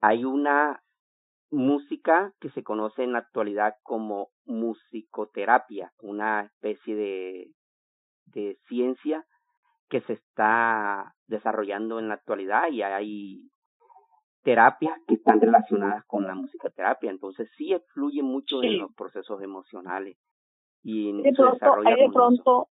hay 0.00 0.24
una 0.24 0.82
música 1.50 2.32
que 2.40 2.50
se 2.50 2.64
conoce 2.64 3.04
en 3.04 3.12
la 3.12 3.20
actualidad 3.20 3.74
como 3.82 4.30
musicoterapia, 4.46 5.92
una 6.00 6.42
especie 6.44 6.94
de 6.96 7.50
de 8.26 8.58
ciencia 8.68 9.24
que 9.88 10.00
se 10.02 10.14
está 10.14 11.14
desarrollando 11.26 11.98
en 11.98 12.08
la 12.08 12.14
actualidad 12.14 12.68
y 12.70 12.82
hay 12.82 13.50
terapias 14.42 14.98
que 15.06 15.14
están 15.14 15.40
relacionadas 15.40 16.04
con 16.06 16.26
la 16.26 16.34
musicoterapia, 16.34 17.10
entonces 17.10 17.48
sí 17.56 17.72
influye 17.72 18.22
mucho 18.22 18.60
Sí. 18.60 18.66
en 18.66 18.78
los 18.78 18.92
procesos 18.94 19.40
emocionales 19.42 20.16
y 20.82 21.10
en 21.10 21.22
de 21.22 21.30
su 21.30 21.36
pronto, 21.36 21.52
desarrollo 21.54 21.88
hay 21.88 21.96
de 21.96 22.10
pronto, 22.10 22.68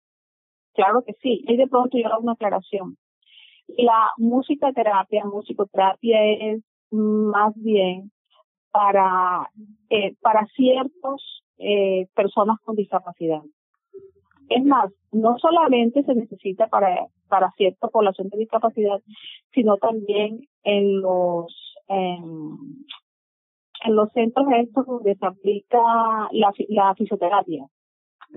claro 0.74 1.02
que 1.04 1.14
sí, 1.22 1.44
hay 1.48 1.56
de 1.56 1.68
pronto 1.68 1.96
yo 1.96 2.08
hago 2.08 2.22
una 2.22 2.32
aclaración. 2.32 2.96
La 3.68 4.10
música 4.18 4.72
terapia, 4.72 5.24
musicoterapia 5.24 6.18
es 6.24 6.62
más 6.90 7.54
bien 7.54 8.10
para, 8.72 9.48
eh, 9.90 10.16
para 10.20 10.46
ciertos 10.56 11.44
eh, 11.58 12.08
personas 12.14 12.58
con 12.64 12.74
discapacidad. 12.74 13.42
Es 14.48 14.64
más, 14.64 14.90
no 15.12 15.38
solamente 15.38 16.02
se 16.02 16.14
necesita 16.14 16.66
para, 16.66 17.06
para 17.28 17.52
cierta 17.52 17.86
población 17.86 18.28
de 18.30 18.38
discapacidad, 18.38 19.00
sino 19.52 19.76
también 19.76 20.48
en 20.64 21.00
los, 21.00 21.74
en, 21.88 22.56
en 23.84 23.96
los 23.96 24.10
centros 24.12 24.46
estos 24.56 24.86
donde 24.86 25.14
se 25.14 25.26
aplica 25.26 25.78
la, 26.32 26.52
la 26.68 26.94
fisioterapia. 26.94 27.66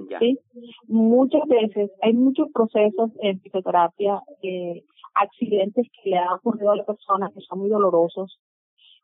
Ya. 0.09 0.19
¿sí? 0.19 0.39
Muchas 0.87 1.47
veces 1.47 1.91
hay 2.01 2.13
muchos 2.13 2.49
procesos 2.51 3.11
en 3.21 3.39
fisioterapia, 3.41 4.21
eh, 4.41 4.83
accidentes 5.13 5.87
que 5.91 6.09
le 6.09 6.17
han 6.17 6.33
ocurrido 6.33 6.71
a 6.71 6.77
la 6.77 6.85
persona 6.85 7.31
que 7.33 7.41
son 7.41 7.59
muy 7.59 7.69
dolorosos 7.69 8.39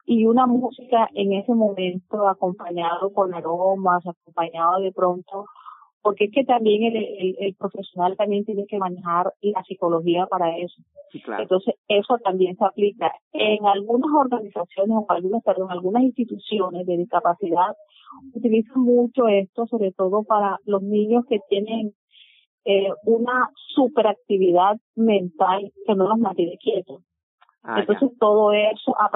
y 0.06 0.26
una 0.26 0.48
música 0.48 1.08
en 1.14 1.34
ese 1.34 1.54
momento 1.54 2.28
acompañado 2.28 3.14
con 3.14 3.34
aromas, 3.36 4.04
acompañado 4.08 4.80
de 4.80 4.92
pronto 4.92 5.46
porque 6.01 6.25
es 6.25 6.32
que 6.32 6.44
también 6.44 6.96
el, 6.96 7.36
el, 7.39 7.56
profesional 7.56 8.15
también 8.15 8.46
tiene 8.46 8.65
que 8.65 8.77
manejar 8.77 9.34
la 9.41 9.63
psicología 9.63 10.25
para 10.27 10.58
eso. 10.58 10.82
Entonces, 11.38 11.75
eso 11.88 12.18
también 12.24 12.56
se 12.56 12.65
aplica 12.65 13.12
en 13.34 13.65
algunas 13.65 14.10
organizaciones 14.12 14.98
o 14.98 15.06
algunas, 15.10 15.44
perdón, 15.44 15.72
algunas 15.72 16.03
instituciones 16.03 16.86
de 16.86 16.98
discapacidad 16.98 17.75
utilizan 18.34 18.82
mucho 18.82 19.27
esto, 19.27 19.68
sobre 19.68 19.91
todo 19.91 20.24
para 20.24 20.60
los 20.65 20.82
niños 20.82 21.25
que 21.27 21.39
tienen 21.50 21.94
eh, 22.65 22.89
una 23.06 23.50
superactividad 23.74 24.77
mental 24.96 25.72
que 25.86 25.96
no 25.96 26.08
los 26.08 26.20
mantiene 26.20 26.58
quietos. 26.58 27.01
Ah, 27.63 27.82
Entonces 27.82 28.18
todo 28.20 28.54
eso 28.54 28.96
a, 28.98 29.10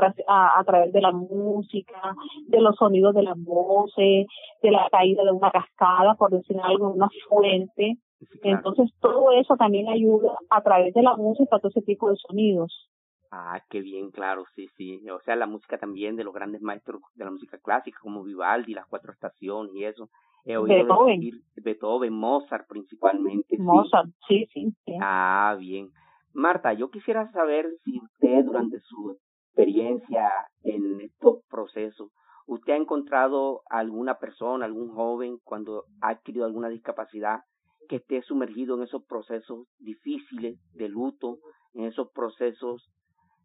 a, 0.59 0.63
través 0.65 0.91
de 0.91 1.01
la 1.01 1.11
música, 1.11 2.15
de 2.47 2.59
los 2.59 2.75
sonidos 2.75 3.15
de 3.15 3.23
las 3.23 3.41
voces, 3.41 4.27
de 4.61 4.71
la 4.71 4.89
caída 4.91 5.23
de 5.23 5.31
una 5.31 5.49
cascada, 5.49 6.15
por 6.15 6.31
decir 6.31 6.57
algo, 6.61 6.89
una 6.89 7.09
fuente. 7.29 7.97
Entonces 8.41 8.91
todo 8.99 9.31
eso 9.31 9.55
también 9.55 9.87
ayuda 9.89 10.37
a 10.49 10.61
través 10.61 10.93
de 10.93 11.01
la 11.01 11.15
música, 11.15 11.59
todo 11.59 11.69
ese 11.69 11.81
tipo 11.81 12.09
de 12.09 12.17
sonidos. 12.17 12.89
Ah, 13.31 13.59
qué 13.69 13.81
bien, 13.81 14.11
claro, 14.11 14.43
sí, 14.55 14.67
sí. 14.77 15.01
O 15.09 15.19
sea, 15.21 15.35
la 15.35 15.47
música 15.47 15.77
también 15.77 16.15
de 16.15 16.23
los 16.23 16.33
grandes 16.33 16.61
maestros 16.61 17.01
de 17.15 17.25
la 17.25 17.31
música 17.31 17.57
clásica, 17.57 17.97
como 18.01 18.23
Vivaldi, 18.23 18.73
las 18.73 18.85
cuatro 18.85 19.11
estaciones 19.11 19.73
y 19.73 19.85
eso. 19.85 20.09
He 20.45 20.57
oído 20.57 20.75
Beethoven. 20.75 21.41
Beethoven, 21.55 22.13
Mozart 22.13 22.67
principalmente. 22.67 23.57
Mozart, 23.57 24.09
sí, 24.27 24.45
sí, 24.53 24.71
sí. 24.85 24.93
Ah, 25.01 25.55
bien. 25.57 25.89
Marta, 26.33 26.73
yo 26.73 26.89
quisiera 26.89 27.31
saber 27.31 27.67
si 27.83 27.99
usted 27.99 28.45
durante 28.45 28.79
su 28.79 29.17
experiencia 29.47 30.31
en 30.63 31.01
estos 31.01 31.43
procesos, 31.47 32.11
usted 32.47 32.73
ha 32.73 32.77
encontrado 32.77 33.61
alguna 33.69 34.17
persona, 34.17 34.65
algún 34.65 34.89
joven 34.93 35.37
cuando 35.43 35.85
ha 36.01 36.09
adquirido 36.09 36.45
alguna 36.45 36.69
discapacidad 36.69 37.41
que 37.87 37.97
esté 37.97 38.21
sumergido 38.23 38.75
en 38.75 38.83
esos 38.83 39.03
procesos 39.05 39.67
difíciles 39.77 40.57
de 40.73 40.89
luto, 40.89 41.37
en 41.73 41.85
esos 41.85 42.09
procesos 42.11 42.89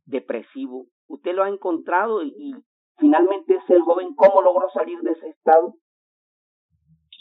depresivos. 0.06 0.86
¿Usted 1.06 1.34
lo 1.34 1.44
ha 1.44 1.48
encontrado 1.48 2.22
y, 2.22 2.54
finalmente 2.96 3.54
ese 3.56 3.78
joven 3.80 4.14
cómo 4.14 4.42
logró 4.42 4.68
salir 4.70 4.98
de 5.00 5.12
ese 5.12 5.28
estado? 5.28 5.74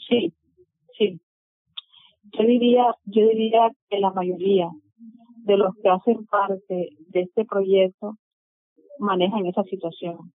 Sí, 0.07 0.33
sí. 0.97 1.19
Yo 2.37 2.43
diría, 2.45 2.95
yo 3.05 3.27
diría 3.27 3.69
que 3.89 3.99
la 3.99 4.11
mayoría, 4.11 4.69
de 5.47 5.57
los 5.57 5.73
que 5.81 5.89
hacen 5.89 6.25
parte 6.25 6.89
de 7.07 7.21
este 7.21 7.45
proyecto 7.45 8.15
manejan 8.99 9.45
esa 9.45 9.63
situación. 9.63 10.33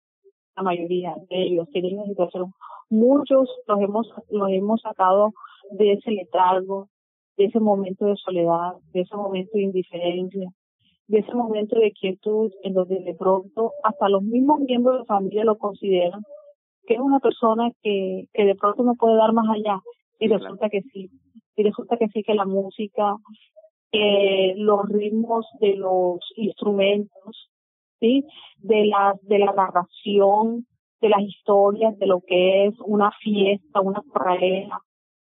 La 0.56 0.64
mayoría 0.64 1.16
de 1.30 1.44
ellos 1.44 1.68
tienen 1.72 1.94
esa 1.94 2.10
situación. 2.10 2.54
Muchos 2.90 3.50
los 3.68 3.82
hemos, 3.82 4.08
los 4.30 4.50
hemos 4.50 4.82
sacado 4.82 5.32
de 5.72 5.94
ese 5.94 6.12
letargo, 6.12 6.90
de 7.38 7.46
ese 7.46 7.60
momento 7.60 8.06
de 8.06 8.16
soledad, 8.18 8.74
de 8.94 9.02
ese 9.02 9.16
momento 9.16 9.52
de 9.54 9.62
indiferencia, 9.64 10.50
de 11.08 11.20
ese 11.20 11.34
momento 11.34 11.80
de 11.80 11.92
quietud 11.92 12.52
en 12.64 12.74
donde 12.74 13.00
de 13.00 13.16
pronto 13.16 13.72
hasta 13.84 14.10
los 14.10 14.24
mismos 14.24 14.60
miembros 14.60 14.96
de 14.96 15.00
la 15.00 15.06
familia 15.06 15.46
lo 15.46 15.58
consideran 15.58 16.22
que 16.86 16.94
es 16.94 17.02
una 17.02 17.20
persona 17.20 17.70
que, 17.84 18.28
que 18.34 18.46
de 18.46 18.56
pronto 18.56 18.82
no 18.84 18.96
puede 18.96 19.18
dar 19.18 19.34
más 19.34 19.46
allá 19.50 19.80
y 20.20 20.28
resulta 20.30 20.70
que 20.70 20.82
sí 20.84 21.10
y 21.58 21.64
resulta 21.64 21.98
que 21.98 22.08
sí 22.08 22.24
que 22.24 22.34
la 22.34 22.46
música 22.46 23.16
eh, 23.92 24.54
los 24.58 24.88
ritmos 24.90 25.46
de 25.60 25.76
los 25.76 26.20
instrumentos, 26.36 27.50
¿sí? 28.00 28.26
De 28.58 28.86
la, 28.86 29.16
de 29.24 29.40
la 29.40 29.54
narración, 29.54 30.66
de 31.02 31.10
las 31.10 31.22
historias, 31.22 31.98
de 31.98 32.08
lo 32.08 32.22
que 32.22 32.66
es 32.66 32.76
una 32.86 33.12
fiesta, 33.24 33.82
una 33.82 34.02
corralera, 34.12 34.80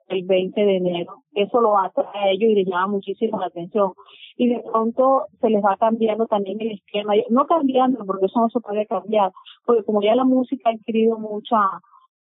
el 0.09 0.25
20 0.25 0.61
de 0.61 0.77
enero. 0.77 1.23
Eso 1.35 1.61
lo 1.61 1.79
hace 1.79 2.01
a 2.01 2.31
ellos 2.31 2.51
y 2.51 2.55
les 2.55 2.67
llama 2.67 2.89
muchísimo 2.89 3.41
la 3.41 3.47
atención. 3.47 3.93
Y 4.37 4.49
de 4.49 4.61
pronto 4.61 5.27
se 5.41 5.51
les 5.51 5.63
va 5.63 5.77
cambiando 5.77 6.27
también 6.27 6.61
el 6.61 6.73
esquema. 6.73 7.15
No 7.31 7.47
cambiando, 7.47 8.05
porque 8.05 8.27
eso 8.27 8.41
no 8.41 8.49
se 8.51 8.61
puede 8.61 8.87
cambiar, 8.87 9.33
porque 9.65 9.85
como 9.85 10.03
ya 10.03 10.15
la 10.15 10.25
música 10.25 10.71
ha 10.71 10.75
adquirido 10.75 11.19
mucha, 11.19 11.59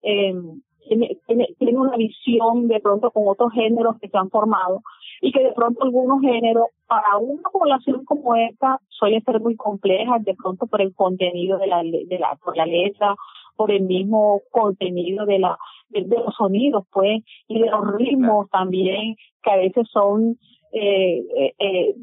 eh, 0.04 0.34
tiene, 0.88 1.18
tiene, 1.58 1.78
una 1.78 1.96
visión 1.96 2.68
de 2.68 2.80
pronto 2.80 3.12
con 3.12 3.28
otros 3.28 3.54
géneros 3.54 3.98
que 4.00 4.10
se 4.10 4.18
han 4.18 4.30
formado 4.30 4.82
y 5.22 5.32
que 5.32 5.44
de 5.44 5.54
pronto 5.54 5.84
algunos 5.84 6.22
géneros 6.22 6.66
para 6.88 7.18
una 7.18 7.44
población 7.52 8.04
como 8.06 8.36
esta 8.36 8.80
suelen 8.90 9.24
ser 9.24 9.40
muy 9.40 9.56
complejas 9.56 10.24
de 10.24 10.36
pronto 10.36 10.68
por 10.68 10.82
el 10.82 10.94
contenido 10.96 11.58
de 11.58 11.68
la, 11.68 11.84
de 11.84 12.18
la 12.20 12.38
por 12.44 12.58
la 12.58 12.66
letra 12.66 13.16
por 13.56 13.72
el 13.72 13.84
mismo 13.84 14.42
contenido 14.52 15.26
de 15.26 15.40
la 15.40 15.58
de, 15.90 16.02
los 16.02 16.36
sonidos 16.36 16.86
pues 16.92 17.24
y 17.48 17.60
de 17.60 17.70
los 17.70 17.96
ritmos 17.96 18.50
también 18.50 19.16
que 19.44 19.52
a 19.52 19.58
veces 19.58 19.88
son 19.92 20.38
eh, 20.74 21.24
eh, 21.38 21.54
eh, 21.60 21.96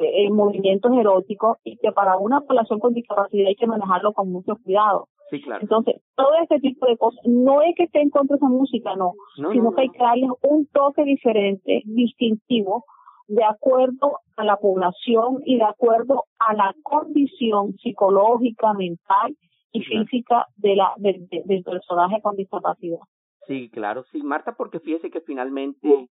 eh 0.00 0.30
movimientos 0.30 0.92
eróticos 0.92 1.58
y 1.64 1.76
que 1.76 1.92
para 1.92 2.18
una 2.18 2.40
población 2.40 2.78
con 2.78 2.94
discapacidad 2.94 3.48
hay 3.48 3.56
que 3.56 3.66
manejarlo 3.66 4.12
con 4.12 4.30
mucho 4.30 4.56
cuidado 4.62 5.08
entonces, 5.30 5.96
todo 6.14 6.30
este 6.42 6.60
tipo 6.60 6.86
de 6.86 6.96
cosas, 6.96 7.20
no 7.24 7.62
es 7.62 7.74
que 7.76 7.84
esté 7.84 8.00
en 8.00 8.10
contra 8.10 8.34
de 8.34 8.38
esa 8.38 8.48
música, 8.48 8.96
no, 8.96 9.14
sino 9.36 9.72
que 9.72 9.82
hay 9.82 9.88
que 9.90 9.98
darle 9.98 10.28
un 10.42 10.66
toque 10.68 11.04
diferente, 11.04 11.82
distintivo, 11.84 12.84
de 13.26 13.44
acuerdo 13.44 14.18
a 14.36 14.44
la 14.44 14.56
población 14.56 15.42
y 15.44 15.56
de 15.56 15.64
acuerdo 15.64 16.24
a 16.38 16.54
la 16.54 16.74
condición 16.82 17.74
psicológica, 17.74 18.72
mental 18.72 19.36
y 19.72 19.82
física 19.82 20.46
de 20.56 20.76
la 20.76 20.94
del 20.96 21.62
personaje 21.62 22.22
con 22.22 22.36
discapacidad. 22.36 23.00
Sí, 23.46 23.68
claro, 23.70 24.04
sí, 24.04 24.22
Marta, 24.22 24.54
porque 24.56 24.80
fíjese 24.80 25.10
que 25.10 25.20
finalmente 25.20 26.08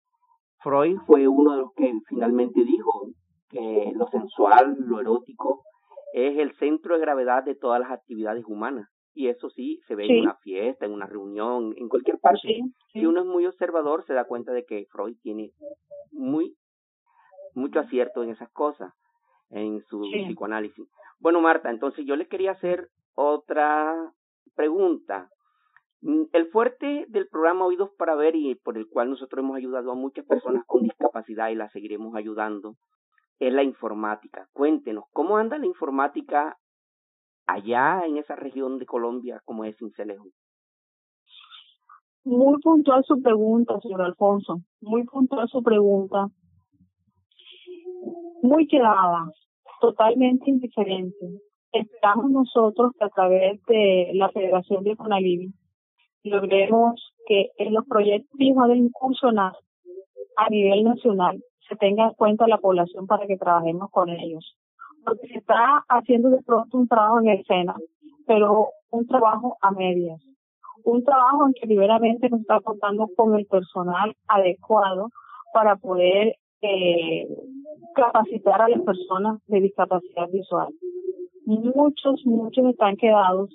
Freud 0.60 0.98
fue 1.08 1.28
uno 1.28 1.54
de 1.54 1.58
los 1.58 1.74
que 1.74 1.92
finalmente 2.08 2.64
dijo 2.64 3.10
que 3.50 3.94
lo 3.96 4.08
sensual, 4.10 4.76
lo 4.80 5.00
erótico, 5.00 5.64
es 6.14 6.38
el 6.38 6.54
centro 6.58 6.96
de 6.96 7.02
gravedad 7.02 7.44
de 7.44 7.56
todas 7.56 7.80
las 7.80 7.92
actividades 7.92 8.46
humanas 8.46 8.88
y 9.18 9.30
eso 9.30 9.50
sí 9.50 9.82
se 9.88 9.96
ve 9.96 10.06
en 10.06 10.22
una 10.22 10.36
fiesta, 10.36 10.86
en 10.86 10.92
una 10.92 11.08
reunión, 11.08 11.74
en 11.76 11.90
cualquier 11.90 12.20
parte. 12.20 12.62
Si 12.94 13.06
uno 13.06 13.22
es 13.22 13.26
muy 13.26 13.48
observador, 13.48 14.06
se 14.06 14.14
da 14.14 14.26
cuenta 14.26 14.54
de 14.54 14.64
que 14.64 14.86
Freud 14.92 15.18
tiene 15.24 15.52
muy 16.12 16.56
mucho 17.56 17.80
acierto 17.80 18.22
en 18.22 18.30
esas 18.30 18.52
cosas, 18.52 18.94
en 19.50 19.82
su 19.90 20.02
psicoanálisis. 20.02 20.88
Bueno, 21.20 21.42
Marta, 21.42 21.72
entonces 21.72 22.06
yo 22.06 22.16
le 22.16 22.28
quería 22.28 22.52
hacer 22.52 22.90
otra 23.16 24.14
pregunta. 24.56 25.30
Mm, 26.02 26.26
el 26.32 26.48
fuerte 26.52 27.06
del 27.10 27.28
programa 27.28 27.66
Oídos 27.66 27.90
para 27.98 28.14
Ver 28.14 28.36
y 28.36 28.54
por 28.54 28.78
el 28.78 28.88
cual 28.88 29.10
nosotros 29.10 29.44
hemos 29.44 29.58
ayudado 29.58 29.92
a 29.92 29.96
muchas 29.96 30.26
personas 30.26 30.64
con 30.68 30.84
discapacidad 30.84 31.50
y 31.50 31.56
la 31.56 31.70
seguiremos 31.70 32.16
ayudando 32.16 32.76
es 33.40 33.52
la 33.52 33.64
informática. 33.64 34.48
Cuéntenos, 34.54 35.06
¿cómo 35.12 35.38
anda 35.38 35.58
la 35.58 35.66
informática 35.66 36.56
allá 37.48 38.04
en 38.06 38.18
esa 38.18 38.36
región 38.36 38.78
de 38.78 38.86
Colombia 38.86 39.42
como 39.46 39.64
es 39.64 39.78
Cincelejo? 39.78 40.28
Muy 42.26 42.60
puntual 42.62 43.04
su 43.06 43.22
pregunta, 43.22 43.80
señor 43.82 44.02
Alfonso. 44.02 44.62
Muy 44.82 45.06
puntual 45.06 45.48
su 45.48 45.64
pregunta. 45.64 46.28
Muy 48.44 48.68
quedada, 48.68 49.32
totalmente 49.80 50.50
indiferente. 50.50 51.26
Esperamos 51.72 52.30
nosotros 52.30 52.92
que 53.00 53.06
a 53.06 53.10
través 53.10 53.64
de 53.64 54.12
la 54.14 54.30
Federación 54.30 54.84
de 54.84 54.96
Conalivi 54.96 55.54
logremos 56.24 57.14
que 57.28 57.52
en 57.58 57.74
los 57.74 57.86
proyectos 57.86 58.38
de 58.38 58.76
incursionar 58.76 59.54
a 60.36 60.50
nivel 60.50 60.84
nacional 60.84 61.42
se 61.68 61.76
tenga 61.78 62.08
en 62.08 62.14
cuenta 62.14 62.48
la 62.48 62.58
población 62.58 63.08
para 63.08 63.26
que 63.26 63.38
trabajemos 63.38 63.90
con 63.92 64.10
ellos 64.10 64.58
porque 65.08 65.28
se 65.28 65.38
está 65.40 65.86
haciendo 65.88 66.30
de 66.30 66.44
pronto 66.44 66.78
un 66.78 66.88
trabajo 66.88 67.20
en 67.22 67.30
escena, 67.30 67.76
pero 68.26 68.70
un 68.92 69.08
trabajo 69.08 69.58
a 69.62 69.72
medias. 69.72 70.22
Un 70.84 71.04
trabajo 71.04 71.48
en 71.48 71.54
que 71.54 71.66
liberamente 71.66 72.30
nos 72.30 72.42
está 72.42 72.60
contando 72.60 73.08
con 73.16 73.36
el 73.36 73.46
personal 73.46 74.14
adecuado 74.28 75.10
para 75.54 75.78
poder 75.78 76.36
eh, 76.62 77.28
capacitar 77.96 78.62
a 78.62 78.68
las 78.68 78.82
personas 78.82 79.40
de 79.48 79.62
discapacidad 79.62 80.30
visual. 80.30 80.74
Muchos, 81.46 82.26
muchos 82.26 82.66
están 82.66 82.98
quedados 82.98 83.50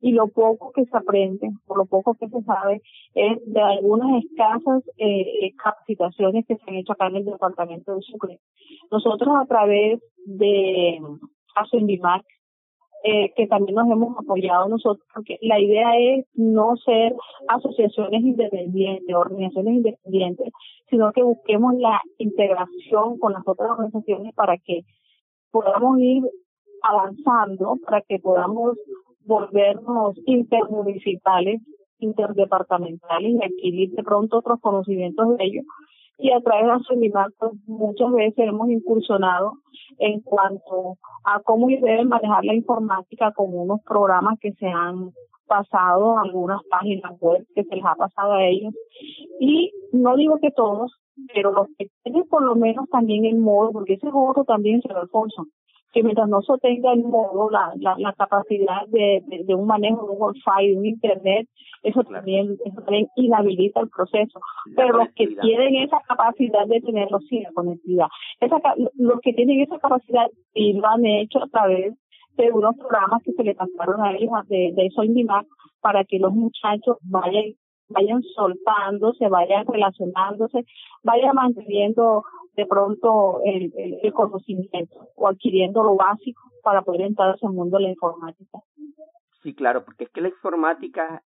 y 0.00 0.12
lo 0.12 0.28
poco 0.28 0.72
que 0.72 0.84
se 0.84 0.96
aprende, 0.96 1.50
por 1.66 1.78
lo 1.78 1.86
poco 1.86 2.14
que 2.14 2.28
se 2.28 2.42
sabe, 2.42 2.82
es 3.14 3.38
de 3.46 3.60
algunas 3.60 4.22
escasas 4.24 4.82
eh, 4.98 5.52
capacitaciones 5.62 6.46
que 6.46 6.56
se 6.56 6.62
han 6.66 6.76
hecho 6.76 6.92
acá 6.92 7.06
en 7.08 7.16
el 7.16 7.24
departamento 7.24 7.94
de 7.94 8.02
Sucre. 8.02 8.40
Nosotros 8.90 9.34
a 9.34 9.46
través 9.46 10.00
de 10.26 11.00
ASUNDIMAC, 11.54 12.24
eh, 13.04 13.32
que 13.36 13.46
también 13.46 13.76
nos 13.76 13.88
hemos 13.88 14.18
apoyado 14.18 14.68
nosotros, 14.68 15.06
porque 15.14 15.38
la 15.40 15.60
idea 15.60 15.96
es 15.96 16.26
no 16.34 16.76
ser 16.76 17.14
asociaciones 17.48 18.22
independientes, 18.22 19.14
organizaciones 19.14 19.74
independientes, 19.74 20.52
sino 20.90 21.12
que 21.12 21.22
busquemos 21.22 21.74
la 21.76 22.00
integración 22.18 23.18
con 23.18 23.32
las 23.32 23.46
otras 23.46 23.70
organizaciones 23.70 24.34
para 24.34 24.58
que 24.58 24.82
podamos 25.50 25.98
ir 26.00 26.24
avanzando, 26.82 27.76
para 27.84 28.02
que 28.02 28.18
podamos 28.18 28.76
volvernos 29.26 30.16
intermunicipales 30.24 31.60
interdepartamentales 31.98 33.32
y 33.32 33.44
adquirir 33.44 33.90
de 33.92 34.02
pronto 34.02 34.38
otros 34.38 34.60
conocimientos 34.60 35.36
de 35.36 35.44
ellos. 35.44 35.64
Y 36.18 36.30
a 36.30 36.40
través 36.40 36.66
de 36.66 36.72
Asolimat, 36.72 37.32
pues, 37.38 37.52
muchas 37.66 38.10
veces 38.12 38.48
hemos 38.48 38.70
incursionado 38.70 39.54
en 39.98 40.20
cuanto 40.20 40.96
a 41.24 41.40
cómo 41.40 41.68
deben 41.68 42.08
manejar 42.08 42.44
la 42.44 42.54
informática 42.54 43.32
con 43.32 43.54
unos 43.54 43.80
programas 43.82 44.38
que 44.40 44.52
se 44.52 44.66
han 44.66 45.10
pasado, 45.46 46.18
algunas 46.18 46.62
páginas 46.70 47.12
web 47.20 47.46
que 47.54 47.64
se 47.64 47.76
les 47.76 47.84
ha 47.84 47.94
pasado 47.94 48.32
a 48.32 48.44
ellos. 48.44 48.74
Y 49.40 49.72
no 49.92 50.16
digo 50.16 50.38
que 50.40 50.50
todos, 50.50 50.92
pero 51.34 51.52
los 51.52 51.68
que 51.78 51.88
tienen 52.02 52.26
por 52.28 52.42
lo 52.42 52.56
menos 52.56 52.88
también 52.90 53.26
el 53.26 53.36
modo, 53.36 53.72
porque 53.72 53.94
ese 53.94 54.08
es 54.08 54.12
otro 54.14 54.44
también, 54.44 54.80
señor 54.80 55.00
Alfonso, 55.00 55.46
que 55.96 56.02
mientras 56.02 56.28
no 56.28 56.42
se 56.42 56.52
tenga 56.58 56.92
el 56.92 57.04
modo, 57.04 57.48
la, 57.48 57.72
la, 57.76 57.94
la 57.96 58.12
capacidad 58.12 58.86
de, 58.88 59.22
de, 59.26 59.54
un 59.54 59.66
manejo 59.66 60.04
de 60.04 60.12
un 60.12 60.18
Wi-Fi, 60.20 60.68
de 60.68 60.76
un 60.76 60.84
Internet, 60.84 61.48
eso 61.82 62.04
también, 62.04 62.58
eso 62.66 62.82
también 62.82 63.08
inhabilita 63.16 63.80
el 63.80 63.88
proceso. 63.88 64.38
Pero 64.76 64.98
los 64.98 65.08
que 65.14 65.26
tienen 65.26 65.76
esa 65.76 65.98
capacidad 66.06 66.66
de 66.66 66.82
tenerlo, 66.82 67.18
sí, 67.20 67.40
la 67.40 67.50
conectividad. 67.52 68.08
Esa, 68.40 68.60
los 68.98 69.20
que 69.22 69.32
tienen 69.32 69.62
esa 69.62 69.78
capacidad 69.78 70.26
y 70.52 70.74
lo 70.74 70.86
han 70.86 71.06
hecho 71.06 71.42
a 71.42 71.48
través 71.48 71.94
de 72.36 72.52
unos 72.52 72.76
programas 72.76 73.22
que 73.22 73.32
se 73.32 73.42
le 73.42 73.54
pasaron 73.54 74.02
a 74.02 74.12
ellos 74.12 74.30
de, 74.48 74.72
de 74.76 74.86
eso 74.88 75.00
para 75.80 76.04
que 76.04 76.18
los 76.18 76.34
muchachos 76.34 76.98
vayan 77.04 77.54
vayan 77.88 78.20
soltándose, 78.34 79.28
vayan 79.28 79.64
relacionándose, 79.64 80.66
vayan 81.04 81.36
manteniendo 81.36 82.24
de 82.56 82.66
pronto 82.66 83.40
el, 83.44 83.72
el, 84.02 84.12
conocimiento 84.12 85.08
o 85.14 85.28
adquiriendo 85.28 85.82
lo 85.82 85.94
básico 85.94 86.40
para 86.62 86.82
poder 86.82 87.02
entrar 87.02 87.30
a 87.30 87.34
ese 87.34 87.48
mundo 87.48 87.76
de 87.76 87.84
la 87.84 87.90
informática. 87.90 88.58
Sí, 89.42 89.54
claro, 89.54 89.84
porque 89.84 90.04
es 90.04 90.10
que 90.10 90.22
la 90.22 90.28
informática 90.28 91.22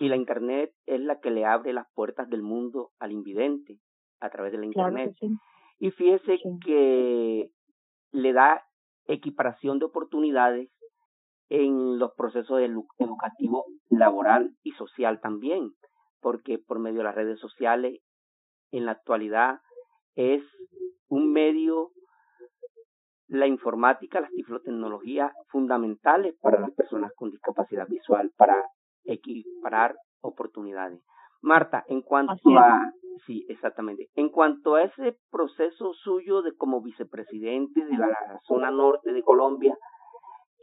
y 0.00 0.08
la 0.08 0.16
Internet 0.16 0.72
es 0.86 1.00
la 1.00 1.20
que 1.20 1.30
le 1.30 1.44
abre 1.44 1.72
las 1.72 1.86
puertas 1.94 2.28
del 2.28 2.42
mundo 2.42 2.90
al 2.98 3.12
invidente 3.12 3.78
a 4.20 4.30
través 4.30 4.52
de 4.52 4.58
la 4.58 4.66
Internet. 4.66 5.14
Y 5.78 5.90
fíjese 5.90 6.38
que 6.64 7.50
le 8.10 8.32
da 8.32 8.64
equiparación 9.06 9.78
de 9.78 9.86
oportunidades 9.86 10.68
en 11.48 11.98
los 11.98 12.12
procesos 12.14 12.60
educativo, 12.60 13.66
laboral 13.90 14.56
y 14.62 14.72
social 14.72 15.20
también, 15.20 15.72
porque 16.20 16.58
por 16.58 16.78
medio 16.78 16.98
de 16.98 17.04
las 17.04 17.14
redes 17.14 17.38
sociales 17.40 18.00
en 18.70 18.86
la 18.86 18.92
actualidad 18.92 19.60
es 20.14 20.42
un 21.08 21.32
medio, 21.32 21.90
la 23.28 23.46
informática, 23.46 24.20
las 24.20 24.30
tiflotecnologías 24.32 25.32
fundamentales 25.48 26.34
para 26.40 26.60
las 26.60 26.72
personas 26.72 27.12
con 27.14 27.30
discapacidad 27.30 27.86
visual, 27.88 28.30
para 28.36 28.56
equiparar 29.04 29.96
oportunidades. 30.20 31.02
Marta, 31.42 31.84
en 31.88 32.02
cuanto 32.02 32.56
a, 32.58 32.92
sí, 33.26 33.44
exactamente, 33.48 34.08
en 34.14 34.28
cuanto 34.28 34.76
a 34.76 34.84
ese 34.84 35.16
proceso 35.30 35.92
suyo 35.94 36.42
de 36.42 36.54
como 36.54 36.80
vicepresidente 36.82 37.84
de 37.84 37.98
la 37.98 38.40
zona 38.46 38.70
norte 38.70 39.12
de 39.12 39.22
Colombia, 39.22 39.76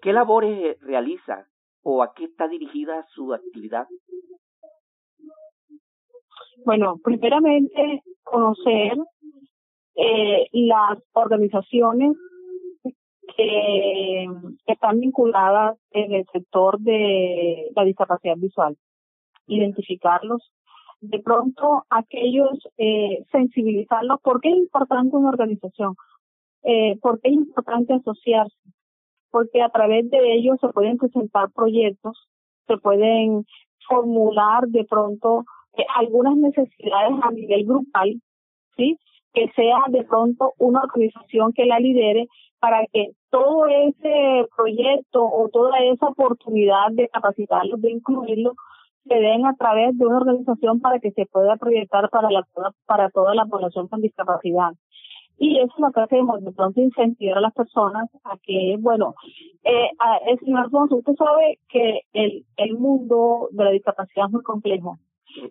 ¿qué 0.01 0.13
labores 0.13 0.79
realiza 0.81 1.45
o 1.83 2.01
a 2.01 2.13
qué 2.13 2.25
está 2.25 2.47
dirigida 2.47 3.05
su 3.09 3.33
actividad? 3.33 3.87
Bueno, 6.65 6.95
primeramente 7.03 8.01
conocer 8.23 8.97
eh, 10.01 10.47
las 10.53 10.97
organizaciones 11.11 12.15
que, 13.35 14.27
están 14.65 14.99
vinculadas 14.99 15.77
en 15.91 16.13
el 16.13 16.25
sector 16.31 16.79
de 16.79 17.69
la 17.75 17.83
discapacidad 17.83 18.37
visual, 18.37 18.77
identificarlos, 19.47 20.53
de 21.01 21.19
pronto 21.19 21.85
aquellos 21.89 22.59
eh, 22.77 23.25
sensibilizarlos, 23.31 24.21
¿por 24.21 24.39
qué 24.39 24.51
es 24.51 24.57
importante 24.57 25.15
una 25.17 25.29
organización? 25.29 25.95
Eh, 26.63 26.97
¿Por 27.01 27.19
qué 27.19 27.29
es 27.29 27.35
importante 27.35 27.93
asociarse? 27.93 28.55
Porque 29.31 29.61
a 29.61 29.69
través 29.69 30.09
de 30.09 30.33
ellos 30.33 30.57
se 30.61 30.69
pueden 30.69 30.97
presentar 30.97 31.51
proyectos, 31.51 32.27
se 32.67 32.77
pueden 32.77 33.45
formular 33.87 34.67
de 34.67 34.85
pronto 34.85 35.45
eh, 35.77 35.85
algunas 35.95 36.37
necesidades 36.37 37.15
a 37.21 37.31
nivel 37.31 37.65
grupal, 37.65 38.21
¿sí? 38.77 38.97
Que 39.33 39.49
sea 39.55 39.77
de 39.89 40.03
pronto 40.03 40.53
una 40.57 40.81
organización 40.81 41.53
que 41.53 41.65
la 41.65 41.79
lidere 41.79 42.27
para 42.59 42.85
que 42.91 43.11
todo 43.29 43.67
ese 43.67 44.47
proyecto 44.55 45.23
o 45.23 45.49
toda 45.49 45.79
esa 45.79 46.07
oportunidad 46.07 46.91
de 46.91 47.07
capacitarlos, 47.07 47.81
de 47.81 47.91
incluirlos, 47.91 48.55
se 49.07 49.15
den 49.15 49.45
a 49.45 49.55
través 49.55 49.97
de 49.97 50.05
una 50.05 50.17
organización 50.17 50.81
para 50.81 50.99
que 50.99 51.11
se 51.11 51.25
pueda 51.25 51.55
proyectar 51.55 52.09
para 52.09 52.29
la 52.29 52.45
para 52.85 53.09
toda 53.09 53.33
la 53.33 53.45
población 53.45 53.87
con 53.87 54.01
discapacidad. 54.01 54.73
Y 55.37 55.57
eso 55.57 55.71
es 55.73 55.79
lo 55.79 55.91
que 55.91 56.01
hacemos, 56.01 56.43
de 56.43 56.51
pronto 56.51 56.81
incentivar 56.81 57.37
a 57.37 57.41
las 57.41 57.53
personas 57.53 58.09
a 58.25 58.37
que, 58.43 58.75
bueno, 58.77 59.15
eh, 59.63 59.89
a, 59.97 60.19
señor 60.43 60.65
Alfonso, 60.65 60.97
usted 60.97 61.13
sabe 61.15 61.59
que 61.69 62.01
el, 62.11 62.45
el 62.57 62.77
mundo 62.77 63.47
de 63.51 63.63
la 63.63 63.71
discapacidad 63.71 64.25
es 64.25 64.33
muy 64.33 64.43
complejo 64.43 64.99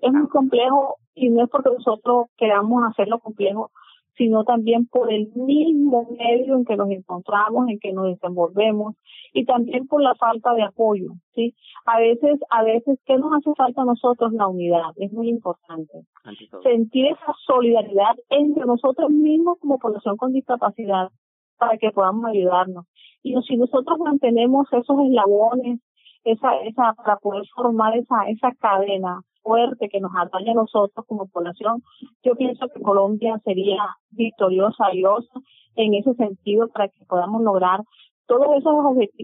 es 0.02 0.12
muy 0.12 0.28
complejo 0.28 0.96
y 1.14 1.30
no 1.30 1.44
es 1.44 1.50
porque 1.50 1.70
nosotros 1.70 2.26
queramos 2.36 2.82
hacerlo 2.84 3.18
complejo, 3.18 3.70
sino 4.18 4.44
también 4.44 4.86
por 4.86 5.12
el 5.12 5.28
mismo 5.34 6.08
medio 6.18 6.56
en 6.56 6.64
que 6.64 6.76
nos 6.76 6.90
encontramos, 6.90 7.68
en 7.68 7.78
que 7.78 7.92
nos 7.92 8.06
desenvolvemos 8.06 8.96
y 9.32 9.44
también 9.44 9.86
por 9.86 10.02
la 10.02 10.14
falta 10.16 10.54
de 10.54 10.64
apoyo, 10.64 11.12
¿sí? 11.34 11.54
A 11.86 12.00
veces, 12.00 12.40
a 12.50 12.64
veces, 12.64 12.98
¿qué 13.06 13.16
nos 13.16 13.32
hace 13.32 13.54
falta 13.54 13.82
a 13.82 13.84
nosotros? 13.84 14.32
La 14.32 14.48
unidad, 14.48 14.90
es 14.96 15.12
muy 15.12 15.28
importante. 15.28 16.02
Sentir 16.64 17.06
esa 17.06 17.32
solidaridad 17.46 18.16
entre 18.28 18.66
nosotros 18.66 19.08
mismos 19.10 19.58
como 19.60 19.78
población 19.78 20.16
con 20.16 20.32
discapacidad 20.32 21.10
para 21.56 21.78
que 21.78 21.92
podamos 21.92 22.24
ayudarnos. 22.26 22.86
Y 23.22 23.34
si 23.42 23.56
nosotros 23.56 23.98
mantenemos 23.98 24.66
esos 24.72 24.98
eslabones, 25.00 25.80
esa, 26.24 26.56
esa, 26.62 26.94
para 26.94 27.16
poder 27.16 27.44
formar 27.54 27.96
esa, 27.96 28.28
esa 28.28 28.52
cadena, 28.58 29.22
fuerte 29.48 29.88
que 29.88 30.00
nos 30.00 30.12
atañe 30.14 30.50
a 30.50 30.54
nosotros 30.54 31.06
como 31.06 31.26
población, 31.26 31.82
yo 32.22 32.34
pienso 32.34 32.68
que 32.68 32.82
Colombia 32.82 33.40
sería 33.44 33.78
victoriosa, 34.10 34.88
valiosa 34.88 35.40
en 35.74 35.94
ese 35.94 36.12
sentido 36.14 36.68
para 36.68 36.88
que 36.88 37.02
podamos 37.06 37.40
lograr 37.42 37.80
todos 38.26 38.48
esos 38.58 38.74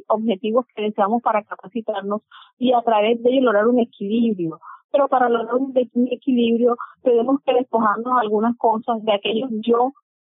objetivos 0.08 0.64
que 0.74 0.82
deseamos 0.82 1.20
para 1.22 1.42
capacitarnos 1.42 2.22
y 2.58 2.72
a 2.72 2.80
través 2.80 3.22
de 3.22 3.32
ello 3.32 3.42
lograr 3.42 3.68
un 3.68 3.80
equilibrio. 3.80 4.60
Pero 4.90 5.08
para 5.08 5.28
lograr 5.28 5.56
un, 5.56 5.74
equilibrio 6.10 6.76
tenemos 7.02 7.40
que 7.44 7.52
despojarnos 7.52 8.14
algunas 8.18 8.56
cosas 8.56 9.02
de 9.02 9.12
aquellos 9.12 9.50
yo, 9.60 9.92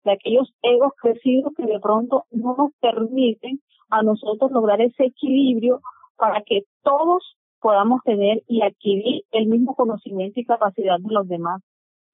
de 0.05 0.13
aquellos 0.13 0.51
egos 0.63 0.93
crecidos 0.97 1.53
que 1.55 1.67
de 1.67 1.79
pronto 1.79 2.25
no 2.31 2.57
nos 2.57 2.73
permiten 2.81 3.61
a 3.91 4.03
nosotros 4.03 4.51
lograr 4.51 4.81
ese 4.81 5.05
equilibrio 5.05 5.81
para 6.17 6.41
que 6.41 6.63
todos 6.83 7.37
podamos 7.65 8.03
tener 8.05 8.43
y 8.47 8.61
adquirir 8.61 9.23
el 9.31 9.47
mismo 9.47 9.75
conocimiento 9.75 10.39
y 10.39 10.45
capacidad 10.45 10.99
de 11.01 11.15
los 11.15 11.27
demás. 11.27 11.63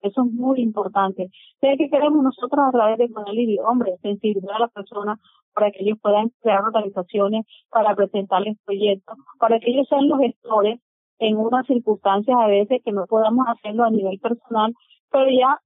Eso 0.01 0.23
es 0.23 0.31
muy 0.31 0.61
importante. 0.61 1.29
¿Qué 1.59 1.89
queremos 1.91 2.23
nosotros 2.23 2.65
a 2.65 2.71
través 2.71 2.97
de 2.97 3.11
Conalidi? 3.11 3.59
Hombre, 3.59 3.97
sensibilizar 4.01 4.55
a 4.55 4.59
las 4.59 4.71
personas 4.71 5.19
para 5.53 5.69
que 5.71 5.83
ellos 5.83 5.97
puedan 6.01 6.29
crear 6.41 6.63
organizaciones, 6.63 7.45
para 7.69 7.93
presentarles 7.95 8.57
proyectos, 8.63 9.17
para 9.39 9.59
que 9.59 9.71
ellos 9.71 9.87
sean 9.89 10.07
los 10.07 10.19
gestores 10.19 10.79
en 11.19 11.35
unas 11.35 11.67
circunstancias 11.67 12.37
a 12.39 12.47
veces 12.47 12.81
que 12.85 12.93
no 12.93 13.05
podamos 13.05 13.45
hacerlo 13.49 13.83
a 13.83 13.91
nivel 13.91 14.19
personal, 14.19 14.73
pero 15.11 15.29
ya 15.29 15.59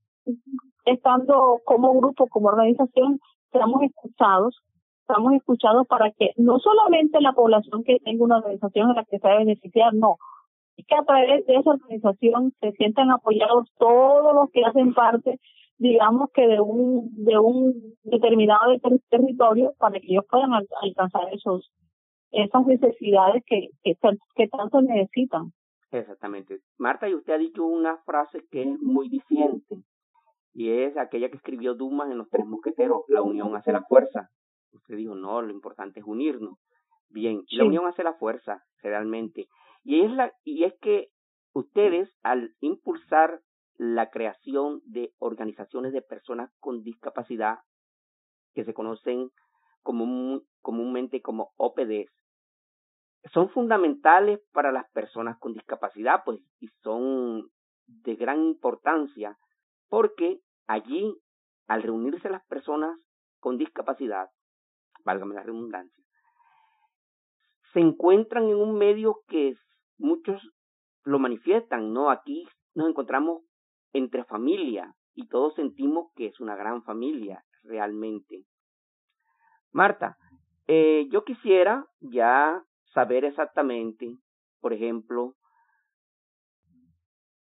estando 0.85 1.61
como 1.63 1.93
grupo, 1.93 2.25
como 2.25 2.47
organización, 2.47 3.19
seamos 3.51 3.83
escuchados 3.83 4.63
estamos 5.07 5.33
escuchados 5.33 5.85
para 5.87 6.11
que 6.11 6.31
no 6.37 6.59
solamente 6.59 7.21
la 7.21 7.33
población 7.33 7.83
que 7.83 7.99
tenga 7.99 8.23
una 8.23 8.37
organización 8.37 8.89
en 8.89 8.95
la 8.95 9.05
que 9.05 9.19
se 9.19 9.27
debe 9.27 9.45
beneficiar, 9.45 9.93
no, 9.93 10.17
es 10.77 10.85
que 10.87 10.95
a 10.95 11.03
través 11.03 11.45
de 11.45 11.55
esa 11.55 11.69
organización 11.69 12.53
se 12.59 12.71
sientan 12.71 13.11
apoyados 13.11 13.69
todos 13.77 14.33
los 14.33 14.49
que 14.51 14.65
hacen 14.65 14.93
parte, 14.93 15.39
digamos 15.77 16.29
que 16.33 16.47
de 16.47 16.59
un 16.59 17.09
de 17.23 17.37
un 17.37 17.73
determinado 18.03 18.63
territorio 19.09 19.73
para 19.77 19.99
que 19.99 20.07
ellos 20.07 20.25
puedan 20.29 20.51
alcanzar 20.53 21.33
esos 21.33 21.71
esas 22.31 22.65
necesidades 22.65 23.43
que, 23.45 23.69
que, 23.83 23.95
que 24.35 24.47
tanto 24.47 24.81
necesitan. 24.81 25.53
Exactamente. 25.91 26.59
Marta, 26.77 27.07
y 27.07 27.13
usted 27.13 27.33
ha 27.33 27.37
dicho 27.37 27.63
una 27.63 27.97
frase 28.05 28.39
que 28.51 28.63
es 28.63 28.79
muy 28.81 29.07
diciente, 29.07 29.77
y 30.53 30.69
es 30.69 30.97
aquella 30.97 31.29
que 31.29 31.37
escribió 31.37 31.75
Dumas 31.75 32.09
en 32.09 32.17
Los 32.17 32.29
Tres 32.29 32.45
Mosqueteros, 32.45 33.03
la 33.07 33.21
unión 33.21 33.55
hace 33.55 33.71
la 33.71 33.83
fuerza. 33.83 34.29
Usted 34.75 34.97
dijo, 34.97 35.15
no, 35.15 35.41
lo 35.41 35.51
importante 35.51 35.99
es 35.99 36.05
unirnos. 36.05 36.57
Bien, 37.09 37.43
la 37.51 37.65
unión 37.65 37.87
hace 37.87 38.03
la 38.03 38.13
fuerza, 38.13 38.63
realmente. 38.81 39.47
Y 39.83 40.01
es, 40.01 40.11
la, 40.11 40.33
y 40.43 40.63
es 40.63 40.73
que 40.81 41.09
ustedes, 41.53 42.13
al 42.23 42.53
impulsar 42.59 43.41
la 43.77 44.09
creación 44.09 44.81
de 44.85 45.13
organizaciones 45.19 45.93
de 45.93 46.01
personas 46.01 46.51
con 46.59 46.83
discapacidad, 46.83 47.59
que 48.53 48.63
se 48.63 48.73
conocen 48.73 49.31
comúnmente 49.83 51.21
como 51.21 51.51
OPDs, 51.57 52.11
son 53.33 53.49
fundamentales 53.49 54.39
para 54.51 54.71
las 54.71 54.89
personas 54.91 55.37
con 55.39 55.53
discapacidad, 55.53 56.23
pues, 56.25 56.39
y 56.59 56.67
son 56.81 57.49
de 57.87 58.15
gran 58.15 58.43
importancia, 58.43 59.37
porque 59.89 60.39
allí, 60.67 61.15
al 61.67 61.83
reunirse 61.83 62.29
las 62.29 62.45
personas 62.45 62.97
con 63.39 63.57
discapacidad, 63.57 64.29
válgame 65.05 65.35
la 65.35 65.43
redundancia, 65.43 66.03
se 67.73 67.79
encuentran 67.79 68.49
en 68.49 68.55
un 68.55 68.77
medio 68.77 69.21
que 69.27 69.53
muchos 69.97 70.41
lo 71.03 71.19
manifiestan, 71.19 71.93
¿no? 71.93 72.09
Aquí 72.09 72.47
nos 72.73 72.89
encontramos 72.89 73.43
entre 73.93 74.25
familia 74.25 74.93
y 75.13 75.27
todos 75.27 75.53
sentimos 75.55 76.11
que 76.15 76.27
es 76.27 76.39
una 76.39 76.55
gran 76.55 76.83
familia 76.83 77.43
realmente. 77.63 78.43
Marta, 79.71 80.17
eh, 80.67 81.07
yo 81.11 81.23
quisiera 81.23 81.85
ya 81.99 82.63
saber 82.93 83.25
exactamente, 83.25 84.09
por 84.59 84.73
ejemplo, 84.73 85.35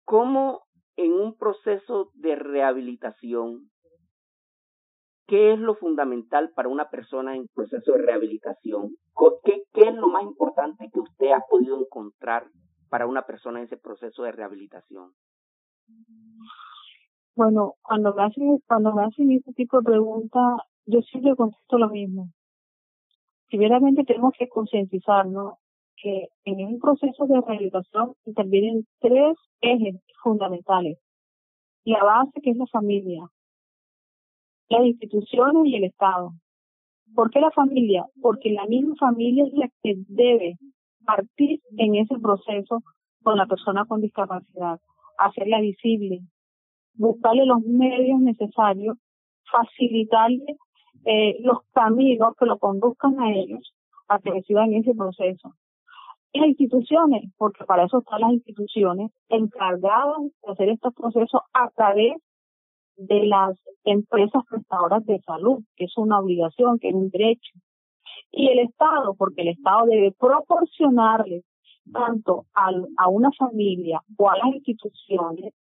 cómo 0.03 0.65
en 0.95 1.13
un 1.13 1.37
proceso 1.37 2.11
de 2.13 2.35
rehabilitación, 2.35 3.71
¿qué 5.27 5.53
es 5.53 5.59
lo 5.59 5.75
fundamental 5.75 6.51
para 6.55 6.69
una 6.69 6.89
persona 6.89 7.35
en 7.35 7.47
proceso 7.47 7.93
de 7.93 8.03
rehabilitación? 8.03 8.95
¿Qué, 9.43 9.63
¿Qué, 9.73 9.89
es 9.89 9.95
lo 9.95 10.07
más 10.07 10.23
importante 10.23 10.89
que 10.91 10.99
usted 10.99 11.31
ha 11.31 11.43
podido 11.49 11.79
encontrar 11.79 12.47
para 12.89 13.07
una 13.07 13.23
persona 13.23 13.59
en 13.59 13.65
ese 13.65 13.77
proceso 13.77 14.23
de 14.23 14.31
rehabilitación? 14.31 15.11
Bueno, 17.35 17.73
cuando 17.81 18.13
me 18.13 18.23
hacen, 18.23 18.59
cuando 18.67 18.93
me 18.93 19.03
hacen 19.03 19.31
este 19.31 19.53
tipo 19.53 19.77
de 19.77 19.83
preguntas, 19.83 20.61
yo 20.85 21.01
siempre 21.01 21.35
contesto 21.35 21.77
lo 21.77 21.89
mismo. 21.89 22.29
Primeramente 23.47 24.03
tenemos 24.03 24.33
que 24.37 24.47
concientizarnos 24.47 25.55
que 25.97 26.27
en 26.43 26.65
un 26.65 26.79
proceso 26.79 27.25
de 27.25 27.41
rehabilitación 27.41 28.13
intervienen 28.25 28.87
tres 28.99 29.37
ejes 29.61 29.95
fundamentales. 30.23 30.97
La 31.83 32.03
base 32.03 32.41
que 32.41 32.51
es 32.51 32.57
la 32.57 32.67
familia, 32.67 33.27
las 34.69 34.85
instituciones 34.85 35.65
y 35.65 35.75
el 35.75 35.85
Estado. 35.85 36.31
¿Por 37.13 37.29
qué 37.29 37.39
la 37.39 37.51
familia? 37.51 38.05
Porque 38.21 38.51
la 38.51 38.65
misma 38.65 38.95
familia 38.95 39.45
es 39.45 39.53
la 39.53 39.69
que 39.81 39.95
debe 40.07 40.57
partir 41.05 41.61
en 41.77 41.95
ese 41.95 42.17
proceso 42.19 42.81
con 43.23 43.37
la 43.37 43.45
persona 43.45 43.85
con 43.85 44.01
discapacidad, 44.01 44.79
hacerla 45.17 45.61
visible, 45.61 46.19
buscarle 46.93 47.45
los 47.45 47.61
medios 47.61 48.19
necesarios, 48.19 48.97
facilitarle 49.51 50.57
eh, 51.05 51.37
los 51.41 51.59
caminos 51.73 52.33
que 52.37 52.45
lo 52.45 52.57
conduzcan 52.57 53.19
a 53.19 53.31
ellos 53.31 53.73
a 54.07 54.19
que 54.19 54.31
reciban 54.31 54.73
ese 54.73 54.93
proceso. 54.93 55.53
Y 56.31 56.39
las 56.39 56.49
instituciones, 56.49 57.31
porque 57.37 57.63
para 57.65 57.85
eso 57.85 57.99
están 57.99 58.21
las 58.21 58.33
instituciones 58.33 59.11
encargadas 59.29 60.17
de 60.21 60.51
hacer 60.51 60.69
estos 60.69 60.93
procesos 60.93 61.41
a 61.53 61.69
través 61.69 62.15
de 62.97 63.25
las 63.25 63.57
empresas 63.83 64.43
prestadoras 64.49 65.05
de 65.05 65.19
salud, 65.21 65.63
que 65.75 65.85
es 65.85 65.97
una 65.97 66.19
obligación, 66.19 66.79
que 66.79 66.89
es 66.89 66.95
un 66.95 67.09
derecho. 67.09 67.53
Y 68.31 68.47
el 68.47 68.59
Estado, 68.59 69.15
porque 69.15 69.41
el 69.41 69.49
Estado 69.49 69.85
debe 69.85 70.11
proporcionarle 70.11 71.43
tanto 71.91 72.45
a, 72.53 72.71
a 72.97 73.07
una 73.09 73.31
familia 73.37 74.01
o 74.17 74.29
a 74.29 74.37
las 74.37 74.55
instituciones 74.55 75.53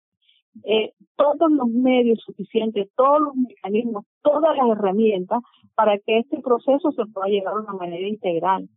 eh, 0.63 0.93
todos 1.15 1.51
los 1.51 1.67
medios 1.67 2.19
suficientes, 2.19 2.87
todos 2.95 3.21
los 3.21 3.35
mecanismos, 3.35 4.05
todas 4.21 4.55
las 4.55 4.77
herramientas 4.77 5.41
para 5.75 5.97
que 5.97 6.19
este 6.19 6.39
proceso 6.41 6.91
se 6.91 7.05
pueda 7.07 7.27
llevar 7.27 7.55
de 7.55 7.61
una 7.61 7.73
manera 7.73 8.07
integral. 8.07 8.69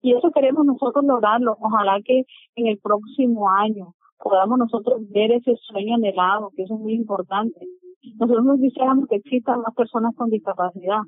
Y 0.00 0.14
eso 0.14 0.30
queremos 0.30 0.64
nosotros 0.64 1.04
lograrlo. 1.04 1.56
Ojalá 1.60 2.00
que 2.04 2.24
en 2.54 2.66
el 2.68 2.78
próximo 2.78 3.50
año 3.50 3.94
podamos 4.18 4.58
nosotros 4.58 5.00
ver 5.10 5.32
ese 5.32 5.56
sueño 5.56 5.96
anhelado, 5.96 6.50
que 6.56 6.62
eso 6.62 6.74
es 6.74 6.80
muy 6.80 6.94
importante. 6.94 7.66
Nosotros 8.18 8.44
nos 8.44 8.60
quisiéramos 8.60 9.08
que 9.08 9.16
existan 9.16 9.60
más 9.60 9.74
personas 9.74 10.14
con 10.16 10.30
discapacidad, 10.30 11.00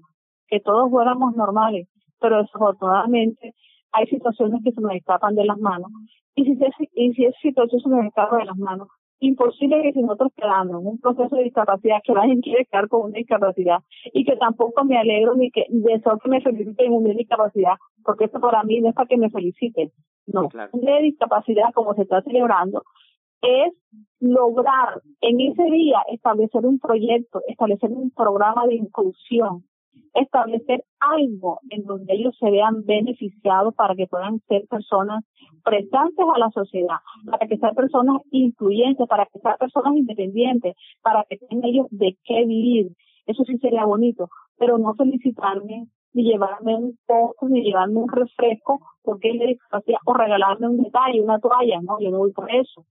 que 0.48 0.60
todos 0.60 0.90
fuéramos 0.90 1.36
normales, 1.36 1.88
pero 2.20 2.42
desafortunadamente 2.42 3.54
hay 3.92 4.06
situaciones 4.06 4.60
que 4.64 4.72
se 4.72 4.80
nos 4.80 4.92
escapan 4.92 5.34
de 5.34 5.44
las 5.44 5.58
manos. 5.58 5.90
Y 6.34 6.44
si, 6.44 6.58
y 6.94 7.12
si 7.12 7.24
esa 7.24 7.38
situación 7.40 7.80
se 7.80 7.88
nos 7.88 8.04
escapa 8.04 8.38
de 8.38 8.44
las 8.44 8.56
manos, 8.56 8.88
imposible 9.20 9.82
que 9.82 9.92
si 9.92 10.00
nosotros 10.00 10.32
quedamos 10.34 10.80
en 10.80 10.86
un 10.86 10.98
proceso 10.98 11.36
de 11.36 11.44
discapacidad, 11.44 11.98
que 12.02 12.12
nadie 12.12 12.40
quiere 12.40 12.66
quedar 12.66 12.88
con 12.88 13.02
una 13.02 13.18
discapacidad 13.18 13.78
y 14.12 14.24
que 14.24 14.36
tampoco 14.36 14.84
me 14.84 14.98
alegro 14.98 15.34
ni 15.34 15.50
que 15.50 15.66
deseo 15.68 16.18
que 16.18 16.28
me 16.28 16.40
feliciten 16.40 16.86
en 16.86 16.92
una 16.92 17.12
discapacidad, 17.12 17.74
porque 18.02 18.24
esto 18.24 18.40
para 18.40 18.62
mí 18.62 18.80
no 18.80 18.88
es 18.88 18.94
para 18.94 19.08
que 19.08 19.18
me 19.18 19.30
feliciten. 19.30 19.90
No, 20.26 20.48
una 20.72 20.98
discapacidad 20.98 21.72
como 21.74 21.94
se 21.94 22.02
está 22.02 22.22
celebrando 22.22 22.82
es 23.42 23.72
lograr 24.20 25.00
en 25.20 25.40
ese 25.40 25.64
día 25.64 26.02
establecer 26.10 26.66
un 26.66 26.78
proyecto, 26.78 27.40
establecer 27.46 27.90
un 27.90 28.10
programa 28.10 28.66
de 28.66 28.74
inclusión 28.74 29.64
establecer 30.14 30.84
algo 30.98 31.60
en 31.70 31.84
donde 31.84 32.14
ellos 32.14 32.36
se 32.38 32.50
vean 32.50 32.84
beneficiados 32.84 33.74
para 33.74 33.94
que 33.94 34.06
puedan 34.06 34.40
ser 34.48 34.66
personas 34.68 35.24
prestantes 35.64 36.24
a 36.34 36.38
la 36.38 36.50
sociedad, 36.50 36.96
para 37.30 37.46
que 37.46 37.58
sean 37.58 37.74
personas 37.74 38.22
influyentes, 38.30 39.06
para 39.08 39.26
que 39.26 39.38
sean 39.38 39.56
personas 39.58 39.96
independientes, 39.96 40.74
para 41.02 41.24
que 41.28 41.38
tengan 41.38 41.68
ellos 41.68 41.86
de 41.90 42.16
qué 42.24 42.44
vivir. 42.44 42.92
Eso 43.26 43.44
sí 43.44 43.58
sería 43.58 43.84
bonito, 43.84 44.28
pero 44.58 44.78
no 44.78 44.94
felicitarme 44.94 45.86
ni 46.12 46.24
llevarme 46.24 46.74
un 46.74 46.98
poco, 47.06 47.48
ni 47.48 47.62
llevarme 47.62 48.00
un 48.00 48.08
refresco 48.08 48.80
porque 49.02 49.30
es 49.30 49.38
de 49.38 49.46
discapacidad 49.46 50.00
o 50.04 50.14
regalarme 50.14 50.68
un 50.68 50.82
detalle, 50.82 51.20
una 51.20 51.38
toalla, 51.38 51.80
no, 51.82 52.00
yo 52.00 52.10
no 52.10 52.18
voy 52.18 52.32
por 52.32 52.50
eso. 52.52 52.84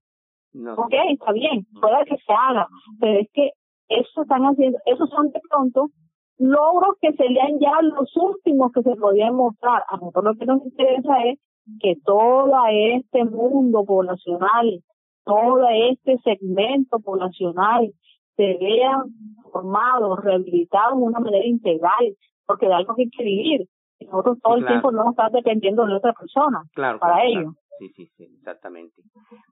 No. 0.52 0.74
Ok, 0.74 0.92
está 1.10 1.32
bien, 1.32 1.66
puede 1.80 2.04
que 2.06 2.16
se 2.16 2.32
haga, 2.32 2.66
pero 2.98 3.20
es 3.20 3.28
que 3.32 3.50
eso 3.88 4.22
están 4.22 4.42
haciendo, 4.42 4.78
esos 4.84 5.08
son 5.10 5.30
de 5.30 5.40
pronto 5.48 5.90
logros 6.38 6.96
que 7.00 7.12
serían 7.12 7.58
ya 7.60 7.82
los 7.82 8.16
últimos 8.16 8.72
que 8.72 8.82
se 8.82 8.96
podían 8.96 9.34
mostrar. 9.34 9.84
A 9.88 9.96
nosotros 9.96 10.24
lo 10.24 10.34
que 10.34 10.46
nos 10.46 10.64
interesa 10.64 11.18
es 11.24 11.38
que 11.80 11.96
todo 12.04 12.52
este 12.68 13.24
mundo 13.24 13.84
poblacional, 13.84 14.82
todo 15.24 15.68
este 15.90 16.16
segmento 16.24 16.98
poblacional 17.00 17.92
se 18.36 18.56
vea 18.58 19.04
formado, 19.52 20.16
rehabilitado 20.16 20.96
de 20.96 21.02
una 21.02 21.20
manera 21.20 21.46
integral, 21.46 22.16
porque 22.46 22.66
de 22.66 22.74
algo 22.74 22.94
que 22.94 23.02
hay 23.02 23.10
que 23.10 23.24
vivir. 23.24 23.68
Y 23.98 24.06
nosotros 24.06 24.38
todo 24.42 24.56
el 24.56 24.66
tiempo 24.66 24.90
no 24.92 25.10
estar 25.10 25.30
dependiendo 25.30 25.84
de 25.84 25.94
otra 25.94 26.14
persona 26.14 26.62
claro, 26.74 26.98
para 26.98 27.22
ello. 27.24 27.52
Sí, 27.80 27.88
sí, 27.96 28.12
sí, 28.18 28.24
exactamente. 28.36 29.02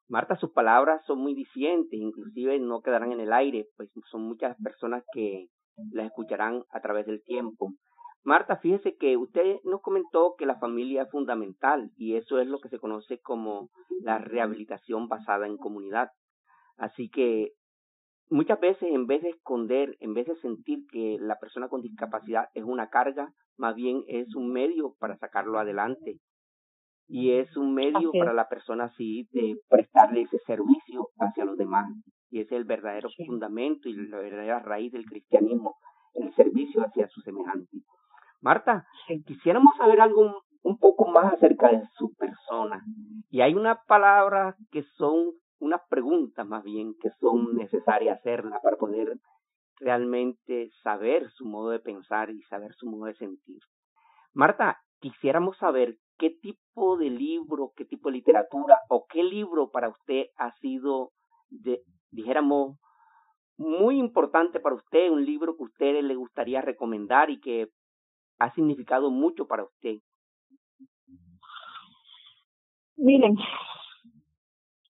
Marta, 0.06 0.36
sus 0.36 0.50
palabras 0.50 1.02
son 1.06 1.18
muy 1.18 1.34
dicientes, 1.34 1.98
inclusive 1.98 2.58
no 2.58 2.82
quedarán 2.82 3.10
en 3.12 3.20
el 3.20 3.32
aire, 3.32 3.66
pues 3.74 3.88
son 4.10 4.24
muchas 4.24 4.54
personas 4.62 5.02
que 5.14 5.46
las 5.92 6.06
escucharán 6.06 6.62
a 6.70 6.80
través 6.80 7.06
del 7.06 7.22
tiempo. 7.22 7.72
Marta, 8.24 8.58
fíjese 8.58 8.96
que 8.96 9.16
usted 9.16 9.60
nos 9.64 9.80
comentó 9.80 10.34
que 10.36 10.44
la 10.44 10.58
familia 10.58 11.04
es 11.04 11.10
fundamental 11.10 11.90
y 11.96 12.16
eso 12.16 12.38
es 12.38 12.46
lo 12.46 12.58
que 12.58 12.68
se 12.68 12.78
conoce 12.78 13.18
como 13.20 13.70
la 14.02 14.18
rehabilitación 14.18 15.08
basada 15.08 15.46
en 15.46 15.56
comunidad. 15.56 16.10
Así 16.76 17.08
que 17.08 17.52
muchas 18.28 18.60
veces 18.60 18.90
en 18.92 19.06
vez 19.06 19.22
de 19.22 19.30
esconder, 19.30 19.96
en 20.00 20.12
vez 20.12 20.26
de 20.26 20.36
sentir 20.42 20.80
que 20.92 21.16
la 21.18 21.38
persona 21.38 21.68
con 21.68 21.80
discapacidad 21.80 22.50
es 22.52 22.64
una 22.64 22.90
carga, 22.90 23.32
más 23.56 23.74
bien 23.74 24.02
es 24.06 24.34
un 24.34 24.52
medio 24.52 24.96
para 24.98 25.16
sacarlo 25.16 25.58
adelante. 25.58 26.18
Y 27.08 27.32
es 27.32 27.56
un 27.56 27.74
medio 27.74 28.12
para 28.12 28.32
la 28.32 28.48
persona 28.48 28.84
así 28.84 29.26
de 29.32 29.56
prestarle 29.68 30.22
ese 30.22 30.38
servicio 30.40 31.08
hacia 31.18 31.44
los 31.44 31.56
demás 31.56 31.86
y 32.30 32.40
ese 32.40 32.54
es 32.54 32.60
el 32.60 32.64
verdadero 32.64 33.08
fundamento 33.26 33.88
y 33.88 33.94
la 33.94 34.18
verdadera 34.18 34.58
raíz 34.60 34.92
del 34.92 35.06
cristianismo, 35.06 35.76
el 36.14 36.34
servicio 36.34 36.82
hacia 36.82 37.08
su 37.08 37.20
semejante. 37.22 37.78
Marta, 38.40 38.86
quisiéramos 39.26 39.74
saber 39.76 40.00
algo 40.00 40.42
un 40.62 40.78
poco 40.78 41.08
más 41.08 41.32
acerca 41.32 41.68
de 41.68 41.82
su 41.96 42.14
persona. 42.14 42.82
Y 43.30 43.40
hay 43.40 43.54
una 43.54 43.82
palabra 43.86 44.56
que 44.70 44.82
son 44.96 45.32
unas 45.60 45.80
preguntas 45.88 46.46
más 46.46 46.62
bien 46.62 46.94
que 47.00 47.10
son 47.20 47.56
necesarias 47.56 48.18
hacerlas 48.18 48.60
para 48.62 48.76
poder 48.76 49.18
realmente 49.80 50.70
saber 50.82 51.28
su 51.30 51.46
modo 51.46 51.70
de 51.70 51.80
pensar 51.80 52.30
y 52.30 52.42
saber 52.42 52.74
su 52.74 52.88
modo 52.88 53.06
de 53.06 53.14
sentir. 53.14 53.60
Marta, 54.34 54.78
quisiéramos 55.00 55.56
saber 55.58 55.96
qué 56.18 56.31
tipo 56.31 56.96
de 56.96 57.11
libro, 57.11 57.72
qué 57.76 57.85
tipo 57.85 58.09
de 58.09 58.16
literatura 58.16 58.78
o 58.88 59.07
qué 59.09 59.22
libro 59.22 59.70
para 59.70 59.88
usted 59.88 60.26
ha 60.37 60.52
sido 60.57 61.12
de, 61.48 61.83
dijéramos, 62.11 62.78
muy 63.57 63.98
importante 63.98 64.61
para 64.61 64.76
usted, 64.76 65.11
un 65.11 65.24
libro 65.24 65.57
que 65.57 65.62
a 65.62 65.66
usted 65.66 66.02
le 66.02 66.14
gustaría 66.14 66.61
recomendar 66.61 67.31
y 67.31 67.40
que 67.40 67.68
ha 68.38 68.52
significado 68.54 69.11
mucho 69.11 69.46
para 69.46 69.64
usted? 69.64 69.96
Miren, 72.96 73.37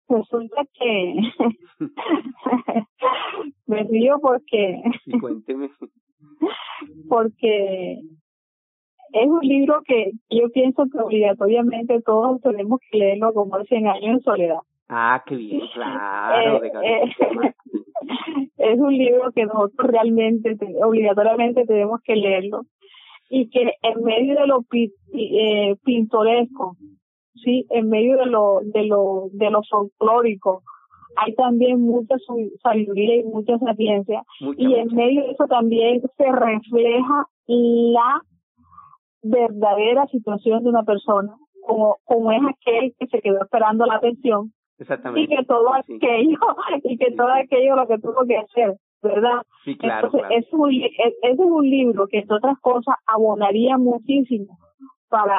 resulta 0.09 0.63
que 0.75 1.15
me 3.67 3.83
río 3.85 4.19
porque 4.21 4.83
cuénteme 5.21 5.71
porque 7.09 8.01
es 9.13 9.27
un 9.27 9.41
libro 9.41 9.83
que 9.87 10.13
yo 10.31 10.49
pienso 10.51 10.85
que 10.91 10.99
obligatoriamente 10.99 12.01
todos 12.03 12.41
tenemos 12.41 12.81
que 12.91 12.99
leerlo 12.99 13.33
como 13.33 13.63
100 13.63 13.87
años 13.87 14.05
en 14.05 14.21
soledad. 14.21 14.59
Ah, 14.89 15.23
qué 15.27 15.37
bien, 15.37 15.61
claro. 15.75 16.65
Eh, 16.65 16.73
eh, 16.83 17.55
es 18.59 18.79
un 18.79 18.97
libro 18.97 19.31
que 19.33 19.47
nosotros 19.47 19.91
realmente, 19.91 20.57
obligatoriamente 20.85 21.65
tenemos 21.65 22.01
que 22.03 22.17
leerlo 22.17 22.63
y 23.29 23.49
que 23.49 23.75
en 23.83 24.03
medio 24.03 24.35
de 24.35 24.47
lo 24.47 24.65
eh, 25.13 25.77
pintoresco, 25.85 26.77
sí, 27.37 27.65
en 27.71 27.89
medio 27.89 28.17
de 28.17 28.27
lo 28.27 28.61
de 28.65 28.85
lo 28.85 29.29
de 29.33 29.51
lo 29.51 29.63
folclórico, 29.63 30.63
hay 31.17 31.35
también 31.35 31.81
mucha 31.81 32.17
sabiduría 32.63 33.17
y 33.17 33.25
mucha 33.25 33.57
sapiencia 33.59 34.25
y 34.57 34.75
en 34.75 34.89
medio 34.95 35.23
de 35.23 35.31
eso 35.31 35.47
también 35.47 36.03
se 36.17 36.33
refleja 36.33 37.27
la 37.47 38.23
verdadera 39.23 40.07
situación 40.07 40.63
de 40.63 40.71
una 40.71 40.83
persona 40.83 41.35
como 41.67 41.99
como 42.05 42.33
es 42.33 42.41
aquel 42.49 42.95
que 42.99 43.07
se 43.07 43.21
quedó 43.21 43.43
esperando 43.43 43.87
la 43.87 44.01
pensión 44.01 44.53
y 45.15 45.27
que 45.29 45.45
todo 45.45 45.75
aquello 45.75 46.39
y 46.85 46.97
que 46.97 47.13
todo 47.13 47.29
aquello 47.29 47.77
lo 47.77 47.87
que 47.87 47.99
tuvo 47.99 48.25
que 48.27 48.39
hacer 48.39 48.77
verdad 49.03 49.43
sí 49.65 49.77
claro, 49.77 50.07
entonces 50.07 50.31
Es 50.31 50.53
un, 50.53 50.73
ese 50.73 51.17
es 51.23 51.39
un 51.39 51.69
libro 51.69 52.07
que 52.09 52.19
entre 52.19 52.37
otras 52.37 52.59
cosas 52.61 52.95
abonaría 53.07 53.77
muchísimo 53.77 54.59
para 55.11 55.39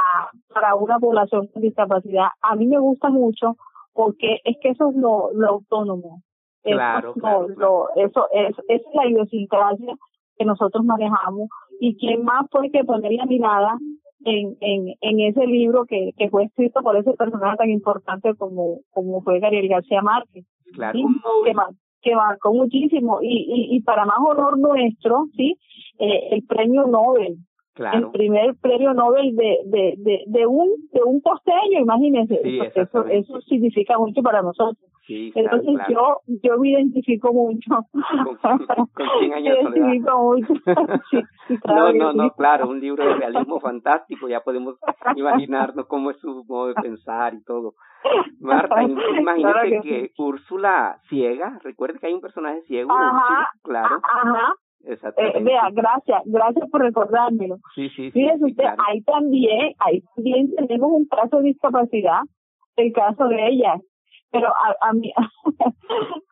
para 0.54 0.76
una 0.76 1.00
población 1.00 1.48
con 1.48 1.62
discapacidad. 1.64 2.28
A 2.42 2.56
mí 2.56 2.68
me 2.68 2.78
gusta 2.78 3.10
mucho 3.10 3.56
porque 3.94 4.40
es 4.44 4.58
que 4.62 4.70
eso 4.70 4.90
es 4.90 4.96
lo, 4.96 5.32
lo 5.34 5.48
autónomo. 5.48 6.22
Claro, 6.64 7.14
eso, 7.16 7.48
Lo, 7.58 7.90
eso 7.96 8.28
es, 8.32 8.56
es 8.68 8.82
la 8.94 9.08
idiosincrasia 9.08 9.96
que 10.38 10.46
nosotros 10.46 10.86
manejamos 10.86 11.50
y 11.84 11.98
quién 11.98 12.24
más 12.24 12.46
fue 12.52 12.70
que 12.70 12.84
poner 12.84 13.12
la 13.14 13.26
mirada 13.26 13.76
en, 14.24 14.56
en, 14.62 14.94
en 15.02 15.20
ese 15.20 15.48
libro 15.48 15.86
que, 15.86 16.12
que 16.16 16.30
fue 16.30 16.44
escrito 16.44 16.84
por 16.84 16.96
ese 16.96 17.14
personaje 17.14 17.58
tan 17.58 17.72
importante 17.72 18.36
como, 18.36 18.82
como 18.92 19.24
fue 19.24 19.40
Gabriel 19.40 19.68
García 19.68 20.04
Márquez. 20.04 20.46
Claro. 20.74 21.00
Que, 21.44 21.54
que 22.04 22.16
marcó 22.16 22.54
muchísimo. 22.54 23.18
Y, 23.24 23.48
y, 23.50 23.76
y 23.76 23.82
para 23.82 24.06
más 24.06 24.20
honor 24.20 24.60
nuestro, 24.60 25.26
¿sí? 25.36 25.58
Eh, 25.98 26.36
el 26.36 26.46
premio 26.46 26.86
Nobel 26.86 27.40
el 27.94 28.12
primer 28.12 28.56
premio 28.56 28.94
Nobel 28.94 29.36
de, 29.36 29.60
de, 29.66 29.96
de, 29.98 30.24
de 30.28 30.46
un 30.46 30.70
de 30.92 31.02
un 31.04 31.22
costeño, 31.22 31.80
imagínense, 31.80 32.40
eso, 32.76 33.06
eso, 33.06 33.42
significa 33.42 33.98
mucho 33.98 34.22
para 34.22 34.42
nosotros. 34.42 34.91
Entonces 35.36 35.76
yo 35.90 36.22
yo 36.28 36.58
me 36.58 36.70
identifico 36.70 37.34
mucho. 37.34 37.86
Con, 38.42 38.66
con 38.66 39.08
100 39.20 39.34
años 39.34 39.58
me 39.64 39.80
identifico 39.80 40.20
mucho. 40.20 40.54
no, 41.66 41.94
no, 41.94 42.14
no, 42.14 42.32
claro, 42.32 42.70
un 42.70 42.80
libro 42.80 43.06
de 43.06 43.16
realismo 43.16 43.60
fantástico, 43.60 44.28
ya 44.28 44.42
podemos 44.42 44.76
imaginarnos 45.16 45.88
cómo 45.88 46.12
es 46.12 46.20
su 46.20 46.44
modo 46.48 46.68
de 46.68 46.76
pensar 46.76 47.34
y 47.34 47.44
todo. 47.44 47.74
Marta, 48.40 48.76
imagínate 49.20 49.82
que, 49.82 50.12
Úrsula 50.18 51.00
ciega, 51.10 51.60
recuerda 51.64 52.00
que 52.00 52.08
hay 52.08 52.14
un 52.14 52.22
personaje 52.22 52.62
ciego, 52.64 52.92
ajá, 52.92 53.48
claro. 53.64 54.00
Ajá, 54.04 54.54
eh, 54.84 55.44
vea, 55.44 55.70
gracias, 55.72 56.22
gracias 56.26 56.70
por 56.70 56.82
recordármelo. 56.82 57.58
Sí, 57.76 57.90
sí, 57.90 58.12
Fíjese 58.12 58.46
usted, 58.46 58.66
ahí 58.88 59.02
también, 59.02 59.74
ahí 59.80 60.02
también 60.16 60.54
tenemos 60.56 60.92
un 60.92 61.06
caso 61.06 61.38
de 61.38 61.44
discapacidad, 61.44 62.22
el 62.78 62.92
caso 62.94 63.28
de 63.28 63.48
ella. 63.48 63.76
Pero 64.32 64.48
a, 64.48 64.90
a 64.90 64.94
mí, 64.94 65.12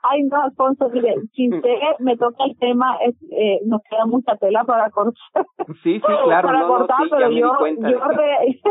ay 0.04 0.24
no, 0.24 0.42
Alfonso, 0.42 0.90
mire, 0.90 1.16
si 1.34 1.50
usted 1.54 1.70
me 2.00 2.16
toca 2.18 2.46
el 2.46 2.58
tema, 2.58 2.98
eh, 3.32 3.60
nos 3.66 3.82
queda 3.90 4.06
mucha 4.06 4.36
tela 4.38 4.64
para 4.64 4.90
cortar. 4.90 5.46
Sí, 5.84 5.96
sí, 5.96 6.02
claro, 6.26 6.48
para 6.48 6.60
no, 6.62 6.68
cortar, 6.68 6.98
sí, 7.04 7.10
pero 7.12 7.30
yo, 7.32 7.54
yo, 7.90 8.00
re, 8.06 8.62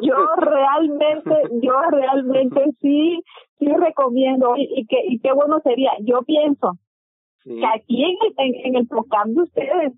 yo 0.00 0.16
realmente, 0.36 1.34
yo 1.62 1.80
realmente 1.90 2.64
sí, 2.80 3.22
sí 3.58 3.66
recomiendo 3.66 4.56
y, 4.56 4.68
y 4.74 4.86
que, 4.86 5.02
y 5.06 5.18
qué 5.20 5.32
bueno 5.32 5.60
sería, 5.60 5.92
yo 6.00 6.22
pienso 6.22 6.78
que 7.44 7.66
aquí 7.66 8.04
en 8.04 8.16
el, 8.36 8.54
en, 8.66 8.76
el 8.76 8.86
podcast 8.86 9.28
de 9.28 9.42
ustedes, 9.42 9.92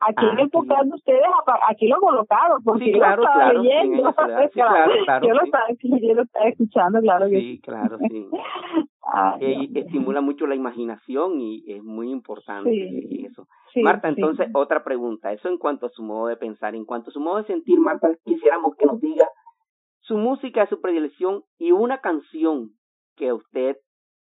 aquí 0.00 0.26
en 0.26 0.38
el 0.38 0.46
ah, 0.46 0.50
podcast 0.50 0.84
de 0.84 0.94
ustedes, 0.94 1.22
aquí 1.68 1.88
lo 1.88 2.00
colocaron, 2.00 2.62
porque 2.64 2.86
sí, 2.86 2.92
claro, 2.92 3.22
yo 3.22 3.22
lo 3.22 3.28
estaba 3.28 3.50
claro, 3.50 3.62
leyendo, 3.62 3.96
sí, 3.96 4.14
claro, 4.52 4.92
claro, 5.04 5.26
yo, 5.26 5.34
lo 5.34 5.44
estaba, 5.44 5.64
yo 6.00 6.14
lo 6.14 6.22
estaba 6.22 6.46
escuchando, 6.46 7.00
claro 7.00 7.28
que 7.28 7.40
sí. 7.40 7.60
claro, 7.62 7.98
sí. 7.98 8.28
estimula 9.74 10.20
mucho 10.20 10.46
la 10.46 10.54
imaginación 10.54 11.40
y 11.40 11.64
es 11.72 11.82
muy 11.82 12.10
importante 12.10 12.70
eso. 13.26 13.46
Marta, 13.76 14.08
entonces, 14.08 14.48
otra 14.54 14.82
pregunta, 14.82 15.32
eso 15.32 15.48
en 15.48 15.58
cuanto 15.58 15.86
a 15.86 15.90
su 15.90 16.02
modo 16.02 16.26
de 16.28 16.36
pensar, 16.36 16.74
en 16.74 16.84
cuanto 16.84 17.10
a 17.10 17.12
su 17.12 17.20
modo 17.20 17.38
de 17.38 17.44
sentir, 17.44 17.78
Marta, 17.78 18.08
quisiéramos 18.24 18.74
que 18.76 18.86
nos 18.86 19.00
diga 19.00 19.28
su 20.00 20.16
música, 20.16 20.66
su 20.66 20.80
predilección 20.80 21.44
y 21.58 21.72
una 21.72 22.00
canción 22.00 22.70
que 23.16 23.28
a 23.28 23.34
usted 23.34 23.76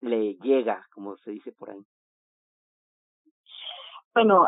le 0.01 0.35
llega, 0.35 0.85
como 0.93 1.17
se 1.17 1.31
dice 1.31 1.51
por 1.51 1.71
ahí. 1.71 1.81
Bueno, 4.13 4.47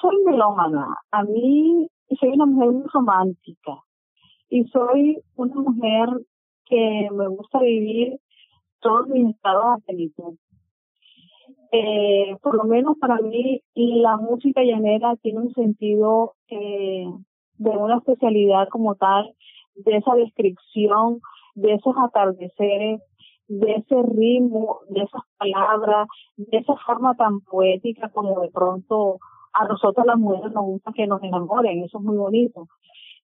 soy 0.00 0.16
melómana. 0.24 0.96
A 1.10 1.24
mí 1.24 1.88
soy 2.18 2.30
una 2.30 2.46
mujer 2.46 2.70
muy 2.70 2.86
romántica 2.92 3.72
y 4.48 4.64
soy 4.64 5.22
una 5.36 5.54
mujer 5.54 6.08
que 6.66 7.08
me 7.12 7.28
gusta 7.28 7.60
vivir 7.60 8.18
todos 8.80 9.08
mis 9.08 9.34
estados 9.34 9.76
de 9.76 9.82
plenitud. 9.86 10.36
Eh, 11.72 12.36
por 12.42 12.56
lo 12.56 12.64
menos 12.64 12.96
para 12.98 13.16
mí 13.18 13.62
la 13.74 14.16
música 14.16 14.62
llanera 14.62 15.14
tiene 15.22 15.40
un 15.40 15.54
sentido 15.54 16.34
eh, 16.48 17.06
de 17.58 17.70
una 17.70 17.98
especialidad 17.98 18.68
como 18.68 18.96
tal, 18.96 19.34
de 19.74 19.96
esa 19.96 20.14
descripción, 20.14 21.20
de 21.54 21.74
esos 21.74 21.94
atardeceres, 21.96 23.00
de 23.46 23.72
ese 23.72 24.02
ritmo, 24.02 24.80
de 24.88 25.02
esas 25.02 25.22
palabras, 25.36 26.08
de 26.36 26.58
esa 26.58 26.74
forma 26.86 27.14
tan 27.16 27.40
poética 27.40 28.08
como 28.08 28.40
de 28.40 28.48
pronto 28.50 29.18
a 29.52 29.66
nosotros 29.66 30.06
las 30.06 30.18
mujeres 30.18 30.52
nos 30.52 30.64
gusta 30.64 30.92
que 30.92 31.06
nos 31.06 31.22
enamoren, 31.22 31.82
eso 31.82 31.98
es 31.98 32.04
muy 32.04 32.16
bonito. 32.16 32.66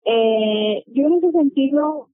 Eh, 0.05 0.85
yo 0.87 1.07
en 1.07 1.15
ese 1.15 1.33
sentido 1.33 2.09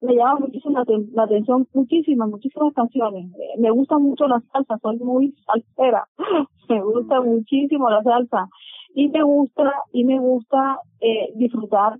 me 0.00 0.16
llama 0.16 0.40
muchísimo 0.40 0.84
la, 1.14 1.22
atención 1.22 1.66
muchísimas, 1.72 2.28
muchísimas 2.28 2.74
canciones. 2.74 3.30
Eh, 3.34 3.58
me 3.58 3.70
gusta 3.70 3.98
mucho 3.98 4.26
la 4.26 4.40
salsa, 4.52 4.78
soy 4.82 4.98
muy 4.98 5.34
salsera, 5.46 6.06
me 6.68 6.82
gusta 6.82 7.20
muchísimo 7.20 7.88
la 7.88 8.02
salsa 8.02 8.48
y 8.94 9.08
me 9.08 9.22
gusta 9.22 9.72
y 9.92 10.04
me 10.04 10.18
gusta 10.18 10.78
eh, 11.00 11.32
disfrutar 11.36 11.98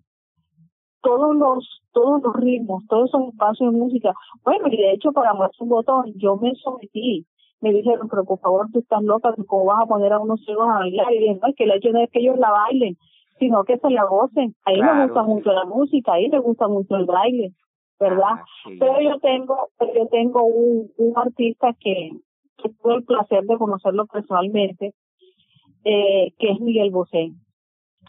todos 1.03 1.35
los 1.35 1.81
todos 1.93 2.23
los 2.23 2.35
ritmos, 2.37 2.85
todos 2.89 3.09
esos 3.09 3.29
espacios 3.29 3.73
de 3.73 3.79
música. 3.79 4.15
Bueno, 4.43 4.67
y 4.69 4.77
de 4.77 4.93
hecho 4.93 5.13
para 5.13 5.33
muestra 5.33 5.63
un 5.63 5.69
botón, 5.71 6.13
yo 6.17 6.37
me 6.37 6.55
sometí. 6.57 7.25
Me 7.61 7.73
dijeron, 7.73 8.09
pero 8.09 8.25
por 8.25 8.39
favor, 8.41 8.67
tú 8.73 8.81
estás 8.81 9.03
loca, 9.03 9.35
¿cómo 9.47 9.67
vas 9.67 9.83
a 9.83 9.87
poner 9.87 10.13
a 10.13 10.19
unos 10.19 10.41
ciegos 10.45 10.69
a 10.69 10.81
bailar? 10.81 11.13
Y 11.13 11.19
dije, 11.19 11.39
no, 11.41 11.49
es 11.49 11.57
que 11.57 11.65
el 11.65 11.73
hecho 11.73 11.91
no 11.91 12.01
es 12.01 12.11
que 12.11 12.21
ellos 12.21 12.39
la 12.39 12.51
bailen, 12.51 12.97
sino 13.39 13.65
que 13.65 13.79
se 13.79 13.91
la 13.91 14.05
gocen. 14.05 14.55
Ahí 14.65 14.81
me 14.81 15.07
gusta 15.07 15.23
mucho 15.23 15.53
la 15.53 15.65
música, 15.65 16.13
ahí 16.13 16.29
me 16.29 16.41
gusta 16.41 16.69
mucho 16.69 16.97
el 16.97 17.07
baile, 17.07 17.53
¿verdad? 17.99 18.35
Ah, 18.35 18.45
pero 18.79 19.01
yo 19.01 19.19
tengo, 19.21 19.69
yo 19.81 20.07
tengo 20.09 20.45
un, 20.45 20.91
un 20.99 21.13
artista 21.17 21.75
que, 21.81 22.11
que 22.59 22.69
tuve 22.71 22.97
el 22.97 23.05
placer 23.05 23.45
de 23.45 23.57
conocerlo 23.57 24.07
personalmente, 24.07 24.95
eh, 25.85 26.33
que 26.39 26.51
es 26.51 26.61
Miguel 26.61 26.91
Bosé. 26.91 27.31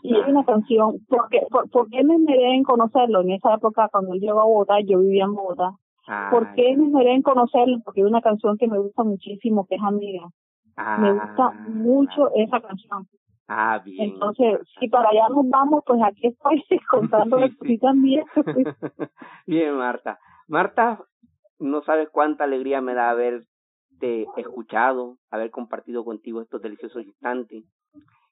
Y 0.02 0.14
hay 0.14 0.30
una 0.30 0.46
canción, 0.46 0.98
porque, 1.08 1.42
por, 1.50 1.70
¿por 1.72 1.90
qué 1.90 2.04
me 2.04 2.16
esmeré 2.16 2.54
en 2.54 2.64
conocerlo? 2.64 3.22
En 3.22 3.32
esa 3.32 3.56
época, 3.56 3.90
cuando 3.92 4.14
él 4.14 4.20
llegó 4.20 4.42
a 4.42 4.46
Bogotá, 4.46 4.80
yo 4.82 5.00
vivía 5.00 5.24
en 5.24 5.34
Bogotá. 5.34 5.72
¿Por 6.32 6.54
qué 6.54 6.76
me 6.78 6.86
esmeré 6.86 7.16
en 7.16 7.22
conocerlo? 7.22 7.80
Porque 7.84 8.02
hay 8.02 8.08
una 8.08 8.22
canción 8.22 8.58
que 8.58 8.68
me 8.68 8.80
gusta 8.80 9.04
muchísimo, 9.04 9.66
que 9.66 9.76
es 9.76 9.82
Amiga. 9.82 10.28
me 11.00 11.14
gusta 11.14 11.46
ah, 11.48 11.66
mucho 11.68 12.30
esa 12.36 12.62
canción. 12.62 13.08
Ah, 13.48 13.82
bien. 13.84 14.14
Entonces, 14.14 14.60
si 14.80 14.88
para 14.88 15.10
allá 15.10 15.30
nos 15.30 15.48
vamos, 15.50 15.84
pues 15.86 16.00
aquí 16.04 16.28
estoy 16.28 16.64
contando 16.90 17.38
sí, 17.62 17.78
también. 17.78 18.26
bien, 19.48 19.76
Marta. 19.76 20.20
Marta, 20.48 21.00
no 21.60 21.82
sabes 21.84 22.10
cuánta 22.10 22.44
alegría 22.44 22.82
me 22.82 22.94
da 22.94 23.10
haberte 23.10 24.28
escuchado, 24.38 25.18
haber 25.32 25.52
compartido 25.52 26.04
contigo 26.04 26.42
estos 26.42 26.62
deliciosos 26.62 27.04
instantes. 27.04 27.64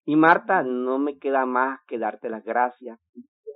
Y 0.05 0.15
Marta, 0.15 0.63
no 0.63 0.99
me 0.99 1.17
queda 1.17 1.45
más 1.45 1.79
que 1.87 1.97
darte 1.97 2.29
las 2.29 2.43
gracias 2.43 2.99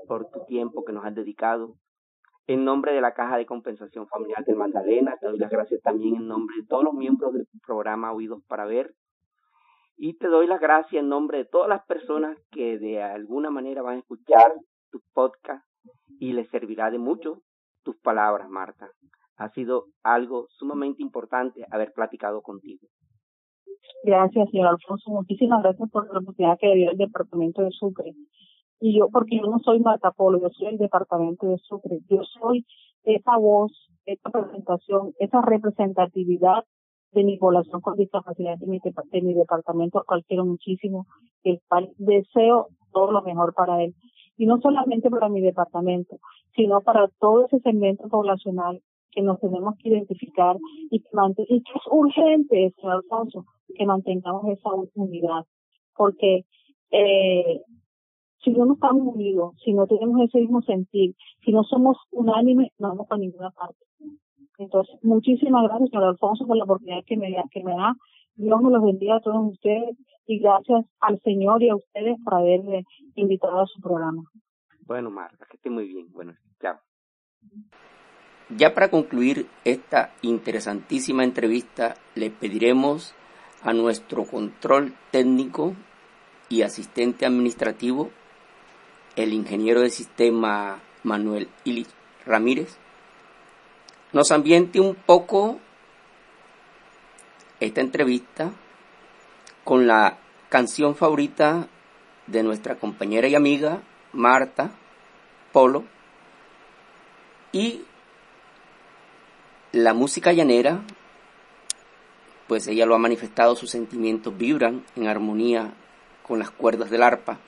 por 0.07 0.29
tu 0.29 0.45
tiempo 0.45 0.85
que 0.85 0.93
nos 0.93 1.05
has 1.05 1.13
dedicado. 1.13 1.75
En 2.47 2.63
nombre 2.63 2.93
de 2.93 3.01
la 3.01 3.13
Caja 3.13 3.35
de 3.35 3.45
Compensación 3.45 4.07
Familiar 4.07 4.45
de 4.45 4.55
Magdalena, 4.55 5.17
te 5.19 5.27
doy 5.27 5.37
las 5.37 5.51
gracias 5.51 5.81
también 5.81 6.15
en 6.15 6.29
nombre 6.29 6.55
de 6.55 6.65
todos 6.65 6.81
los 6.81 6.93
miembros 6.93 7.33
del 7.33 7.45
programa 7.65 8.13
Oídos 8.13 8.41
para 8.47 8.65
Ver. 8.65 8.93
Y 9.97 10.17
te 10.17 10.27
doy 10.27 10.47
las 10.47 10.61
gracias 10.61 11.03
en 11.03 11.09
nombre 11.09 11.39
de 11.39 11.45
todas 11.45 11.67
las 11.67 11.85
personas 11.85 12.37
que 12.51 12.79
de 12.79 13.03
alguna 13.03 13.49
manera 13.49 13.81
van 13.81 13.97
a 13.97 13.99
escuchar 13.99 14.53
tu 14.91 15.01
podcast 15.13 15.65
y 16.19 16.31
les 16.31 16.49
servirá 16.49 16.89
de 16.89 16.99
mucho 16.99 17.41
tus 17.83 17.97
palabras, 17.97 18.49
Marta. 18.49 18.91
Ha 19.35 19.49
sido 19.49 19.87
algo 20.03 20.47
sumamente 20.51 21.03
importante 21.03 21.65
haber 21.69 21.91
platicado 21.91 22.41
contigo. 22.41 22.87
Gracias, 24.05 24.49
señor 24.51 24.69
Alfonso. 24.69 25.11
Muchísimas 25.11 25.61
gracias 25.63 25.89
por 25.91 26.11
la 26.13 26.19
oportunidad 26.19 26.57
que 26.59 26.73
dio 26.75 26.91
el 26.91 26.97
Departamento 26.97 27.61
de 27.61 27.71
Sucre 27.71 28.13
y 28.79 28.97
yo, 28.97 29.09
porque 29.09 29.37
yo 29.37 29.47
no 29.47 29.59
soy 29.59 29.79
Marta 29.79 30.11
Polo, 30.11 30.39
yo 30.39 30.49
soy 30.49 30.67
el 30.67 30.77
departamento 30.77 31.47
de 31.47 31.57
Sucre, 31.57 31.99
yo 32.09 32.21
soy 32.23 32.65
esa 33.03 33.37
voz, 33.37 33.71
esa 34.05 34.29
presentación, 34.29 35.13
esa 35.19 35.41
representatividad 35.41 36.63
de 37.11 37.23
mi 37.23 37.37
población 37.37 37.81
con 37.81 37.95
discapacidad 37.95 38.57
de 38.57 38.67
mi, 38.67 38.79
de 38.79 39.21
mi 39.21 39.33
departamento, 39.33 40.03
cual 40.05 40.23
quiero 40.27 40.45
muchísimo, 40.45 41.07
el 41.43 41.59
cual 41.67 41.91
deseo 41.97 42.67
todo 42.91 43.11
lo 43.11 43.21
mejor 43.23 43.53
para 43.53 43.83
él. 43.83 43.95
Y 44.37 44.45
no 44.45 44.59
solamente 44.61 45.09
para 45.09 45.29
mi 45.29 45.41
departamento, 45.41 46.19
sino 46.55 46.81
para 46.81 47.07
todo 47.19 47.45
ese 47.45 47.59
segmento 47.59 48.07
poblacional 48.07 48.81
que 49.11 49.21
nos 49.23 49.39
tenemos 49.39 49.75
que 49.77 49.89
identificar 49.89 50.57
y 50.91 50.99
que, 50.99 51.09
y 51.47 51.63
que 51.63 51.71
es 51.73 51.81
urgente, 51.89 52.73
señor 52.75 52.97
Alfonso, 52.97 53.45
que 53.75 53.85
mantengamos 53.85 54.45
esa 54.49 54.69
unidad. 54.93 55.45
Porque 55.95 56.45
eh, 56.91 57.61
si 58.53 58.59
no 58.59 58.73
estamos 58.73 59.15
unidos, 59.15 59.55
si 59.63 59.73
no 59.73 59.87
tenemos 59.87 60.21
ese 60.21 60.39
mismo 60.39 60.61
sentir, 60.61 61.15
si 61.43 61.51
no 61.51 61.63
somos 61.63 61.97
unánimes, 62.11 62.71
no 62.79 62.89
vamos 62.89 63.07
para 63.07 63.19
ninguna 63.19 63.51
parte. 63.51 63.79
Entonces, 64.57 64.95
muchísimas 65.03 65.63
gracias, 65.63 65.89
señor 65.89 66.05
Alfonso, 66.05 66.47
por 66.47 66.55
la 66.55 66.63
oportunidad 66.63 67.03
que 67.05 67.17
me, 67.17 67.35
que 67.51 67.63
me 67.63 67.73
da. 67.73 67.93
Dios 68.35 68.61
me 68.61 68.71
los 68.71 68.83
bendiga 68.83 69.17
a 69.17 69.19
todos 69.19 69.51
ustedes 69.51 69.97
y 70.27 70.39
gracias 70.39 70.85
al 70.99 71.19
Señor 71.21 71.61
y 71.61 71.69
a 71.69 71.75
ustedes 71.75 72.17
por 72.23 72.35
haberme 72.35 72.85
invitado 73.15 73.61
a 73.61 73.65
su 73.65 73.81
programa. 73.81 74.23
Bueno, 74.85 75.09
Marta, 75.09 75.45
que 75.49 75.57
esté 75.57 75.69
muy 75.69 75.87
bien. 75.87 76.07
Bueno, 76.11 76.33
chao. 76.61 76.77
Ya 78.55 78.73
para 78.73 78.89
concluir 78.89 79.47
esta 79.65 80.13
interesantísima 80.21 81.23
entrevista, 81.23 81.95
le 82.15 82.29
pediremos 82.29 83.13
a 83.61 83.73
nuestro 83.73 84.25
control 84.25 84.93
técnico 85.11 85.73
y 86.49 86.61
asistente 86.61 87.25
administrativo, 87.25 88.09
el 89.17 89.33
ingeniero 89.33 89.81
de 89.81 89.89
sistema 89.89 90.79
Manuel 91.03 91.49
Ilich 91.65 91.89
Ramírez, 92.25 92.77
nos 94.13 94.31
ambiente 94.31 94.79
un 94.79 94.95
poco 94.95 95.59
esta 97.59 97.81
entrevista 97.81 98.51
con 99.63 99.87
la 99.87 100.19
canción 100.49 100.95
favorita 100.95 101.67
de 102.27 102.43
nuestra 102.43 102.75
compañera 102.75 103.27
y 103.27 103.35
amiga 103.35 103.81
Marta 104.13 104.71
Polo 105.51 105.83
y 107.51 107.81
la 109.71 109.93
música 109.93 110.31
llanera, 110.31 110.81
pues 112.47 112.67
ella 112.67 112.85
lo 112.85 112.93
ha 112.95 112.99
manifestado, 112.99 113.55
sus 113.55 113.71
sentimientos 113.71 114.37
vibran 114.37 114.83
en 114.95 115.07
armonía 115.07 115.73
con 116.21 116.39
las 116.39 116.51
cuerdas 116.51 116.89
del 116.89 117.03
arpa. 117.03 117.39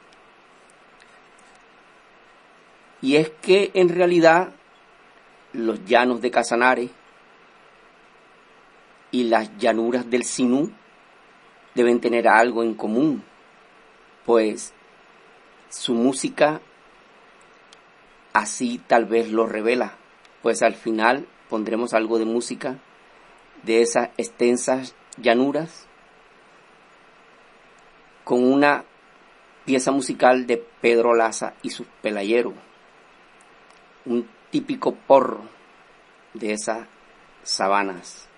Y 3.01 3.15
es 3.15 3.29
que 3.41 3.71
en 3.73 3.89
realidad 3.89 4.53
los 5.53 5.83
llanos 5.85 6.21
de 6.21 6.31
Casanare 6.31 6.89
y 9.11 9.23
las 9.23 9.57
llanuras 9.57 10.09
del 10.09 10.23
Sinú 10.23 10.71
deben 11.75 11.99
tener 12.01 12.27
algo 12.27 12.63
en 12.63 12.73
común, 12.73 13.23
pues 14.25 14.73
su 15.69 15.93
música 15.93 16.61
así 18.33 18.81
tal 18.85 19.05
vez 19.05 19.31
lo 19.31 19.45
revela, 19.45 19.93
pues 20.41 20.61
al 20.61 20.75
final 20.75 21.27
pondremos 21.49 21.93
algo 21.93 22.19
de 22.19 22.25
música 22.25 22.77
de 23.63 23.81
esas 23.81 24.09
extensas 24.17 24.95
llanuras 25.17 25.87
con 28.23 28.43
una 28.43 28.85
pieza 29.65 29.91
musical 29.91 30.45
de 30.47 30.57
Pedro 30.81 31.15
Laza 31.15 31.53
y 31.61 31.71
sus 31.71 31.87
pelayeros, 32.01 32.53
un 34.05 34.27
típico 34.49 34.95
porro 34.95 35.41
de 36.33 36.53
esas 36.53 36.87
sabanas. 37.43 38.28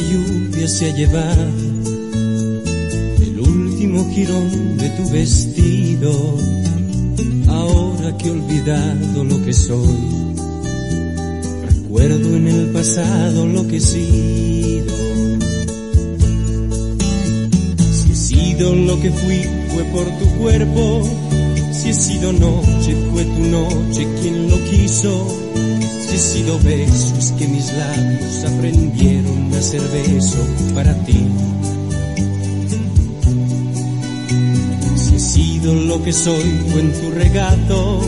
Lluvia 0.00 0.68
se 0.68 0.90
ha 0.90 0.94
llevado 0.94 1.48
el 3.20 3.40
último 3.40 4.10
jirón 4.12 4.78
de 4.78 4.88
tu 4.90 5.10
vestido, 5.10 6.12
ahora 7.48 8.16
que 8.18 8.28
he 8.28 8.30
olvidado 8.30 9.24
lo 9.24 9.44
que 9.44 9.52
soy, 9.52 9.98
recuerdo 11.66 12.36
en 12.36 12.48
el 12.48 12.66
pasado 12.72 13.46
lo 13.46 13.66
que 13.66 13.76
he 13.76 13.80
sido. 13.80 15.00
lo 18.68 19.00
que 19.00 19.10
fui 19.10 19.42
fue 19.72 19.84
por 19.84 20.04
tu 20.18 20.26
cuerpo. 20.38 21.02
Si 21.72 21.90
he 21.90 21.94
sido 21.94 22.32
noche, 22.32 22.94
fue 23.10 23.24
tu 23.24 23.40
noche 23.44 24.06
quien 24.20 24.50
lo 24.50 24.62
quiso. 24.64 25.39
Si 26.10 26.16
he 26.16 26.18
sido 26.18 26.58
beso, 26.58 27.14
es 27.16 27.30
que 27.38 27.46
mis 27.46 27.72
labios 27.72 28.44
aprendieron 28.44 29.54
a 29.54 29.62
ser 29.62 29.80
beso 29.80 30.44
para 30.74 30.92
ti. 31.04 31.24
Si 34.96 35.14
he 35.14 35.20
sido 35.20 35.72
lo 35.72 36.02
que 36.02 36.12
soy, 36.12 36.42
fue 36.72 36.80
en 36.80 36.92
tu 36.92 37.10
regato. 37.12 38.00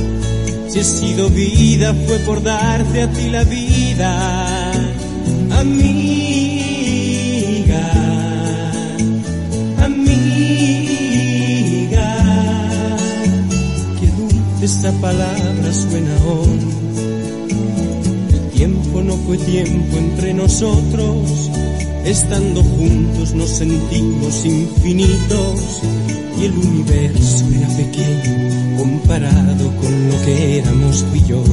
Si 0.66 0.80
he 0.80 0.84
sido 0.84 1.30
vida, 1.30 1.94
fue 2.08 2.18
por 2.18 2.42
darte 2.42 3.02
a 3.02 3.12
ti 3.12 3.30
la 3.30 3.44
vida. 3.44 4.72
A 5.52 5.62
mí 5.62 6.52
esta 14.62 14.90
palabra 15.00 15.72
suena 15.72 16.16
hoy. 16.26 16.71
No 19.12 19.18
fue 19.26 19.36
tiempo 19.36 19.98
entre 19.98 20.32
nosotros, 20.32 21.50
estando 22.02 22.62
juntos 22.62 23.34
nos 23.34 23.50
sentimos 23.50 24.42
infinitos 24.46 25.82
y 26.40 26.46
el 26.46 26.52
universo 26.56 27.44
era 27.54 27.68
pequeño 27.76 28.78
comparado 28.78 29.76
con 29.76 30.08
lo 30.08 30.24
que 30.24 30.60
éramos 30.60 31.04
tú 31.04 31.16
y 31.16 31.24
yo. 31.24 31.44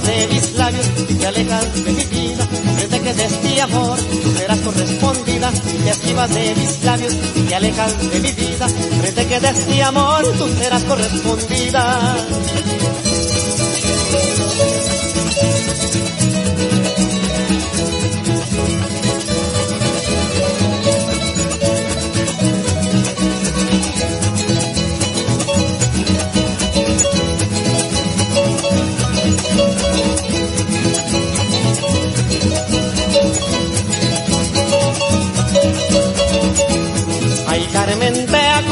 De 0.00 0.26
mis 0.28 0.52
labios 0.54 0.86
y 1.08 1.14
te 1.14 1.26
alejas 1.26 1.84
de 1.84 1.92
mi 1.92 2.04
vida. 2.04 2.48
Desde 2.76 3.00
que 3.00 3.14
de 3.14 3.24
este 3.24 3.60
amor 3.60 3.98
tú 3.98 4.34
serás 4.36 4.58
correspondida 4.60 5.52
y 5.52 5.82
te 5.82 5.90
esquivas 5.90 6.34
de 6.34 6.54
mis 6.54 6.84
labios 6.84 7.14
y 7.34 7.40
te 7.40 7.54
alejas 7.54 8.10
de 8.10 8.20
mi 8.20 8.32
vida. 8.32 8.66
Desde 9.02 9.26
que 9.26 9.40
de 9.40 9.48
este 9.48 9.82
amor 9.82 10.24
tú 10.38 10.48
serás 10.58 10.82
correspondida. 10.84 12.16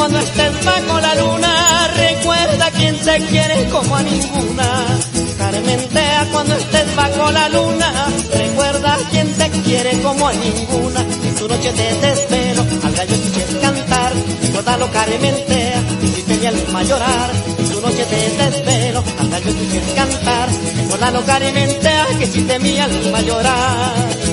Cuando 0.03 0.19
estés 0.19 0.65
bajo 0.65 1.01
la 1.01 1.15
luna, 1.15 1.89
recuerda 1.97 2.71
quien 2.73 2.97
te 2.97 3.19
quiere 3.27 3.69
como 3.71 3.95
a 3.95 4.03
ninguna. 4.03 4.99
Carmentea 5.39 6.27
cuando 6.33 6.57
estés 6.57 6.97
bajo 6.97 7.31
la 7.31 7.49
luna, 7.49 8.09
recuerda 8.35 8.99
quien 9.13 9.33
te 9.35 9.49
quiere 9.63 9.93
como 10.01 10.27
a 10.27 10.33
ninguna. 10.33 11.01
En 11.03 11.35
tu 11.37 11.47
noche 11.47 11.73
de 11.73 11.95
desvelo, 12.01 12.63
al 12.83 12.93
gallo 12.95 13.15
escuches 13.15 13.57
cantar, 13.63 14.13
recordalo 14.43 14.91
Carmentea, 14.91 15.83
si 16.17 16.23
te 16.23 16.37
mi 16.37 16.47
alma 16.47 16.83
llorar. 16.83 17.31
En 17.59 17.69
tu 17.69 17.81
noche 17.81 18.05
de 18.05 18.45
desvelo, 18.45 19.05
al 19.21 19.31
gallo 19.31 19.51
escuches 19.51 19.93
cantar, 19.95 20.49
recordalo 20.79 21.25
Carmentea, 21.25 22.07
que 22.19 22.27
si 22.27 22.43
te 22.43 22.59
mi 22.59 22.77
alma 22.77 23.21
llorar. 23.21 24.32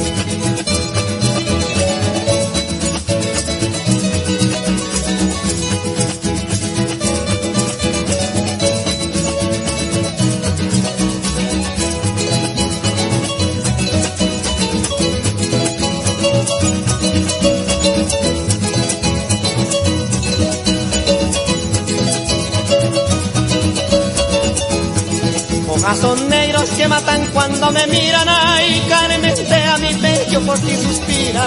Que 26.80 26.88
matan 26.88 27.27
cuando 27.34 27.71
me 27.71 27.86
miran, 27.88 28.25
ay 28.30 28.82
Carmen, 28.88 29.34
a 29.69 29.77
mi 29.80 29.93
pecho 29.95 30.39
por 30.45 30.57
ti 30.59 30.73
suspira. 30.77 31.45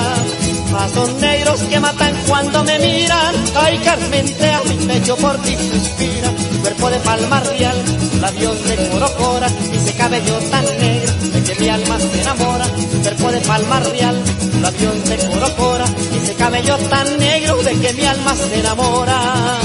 son 0.92 1.20
negros 1.22 1.60
que 1.62 1.80
matan 1.80 2.14
cuando 2.28 2.62
me 2.64 2.78
miran, 2.78 3.34
ay 3.54 3.78
Carmen, 3.78 4.26
a 4.26 4.60
mi 4.68 4.76
pecho 4.86 5.16
por 5.16 5.34
ti 5.38 5.56
suspira. 5.56 6.30
Cuerpo 6.60 6.90
de 6.90 6.98
palma 6.98 7.40
real, 7.40 7.76
labios 8.20 8.62
de 8.68 8.88
corocora, 8.90 9.48
y 9.72 9.76
ese 9.76 9.94
cabello 9.94 10.38
tan 10.50 10.64
negro 10.64 11.12
de 11.32 11.42
que 11.42 11.60
mi 11.60 11.68
alma 11.70 11.98
se 11.98 12.20
enamora. 12.20 12.66
Cuerpo 13.02 13.32
de 13.32 13.40
palma 13.40 13.80
real, 13.80 14.22
labios 14.60 15.04
de 15.08 15.16
corocora, 15.16 15.84
y 16.12 16.16
ese 16.18 16.34
cabello 16.34 16.76
tan 16.90 17.18
negro 17.18 17.56
de 17.62 17.72
que 17.80 17.92
mi 17.94 18.04
alma 18.04 18.34
se 18.36 18.60
enamora. 18.60 19.58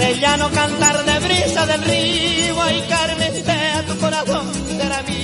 De 0.00 0.18
llano, 0.18 0.50
cantar 0.50 1.04
de 1.04 1.18
brisa 1.20 1.66
del 1.66 1.82
río, 1.82 2.62
ay 2.62 2.82
Carmen, 2.88 3.44
sea 3.44 3.84
tu 3.86 3.96
corazón 3.98 4.46
será 4.78 5.02
mío. 5.02 5.20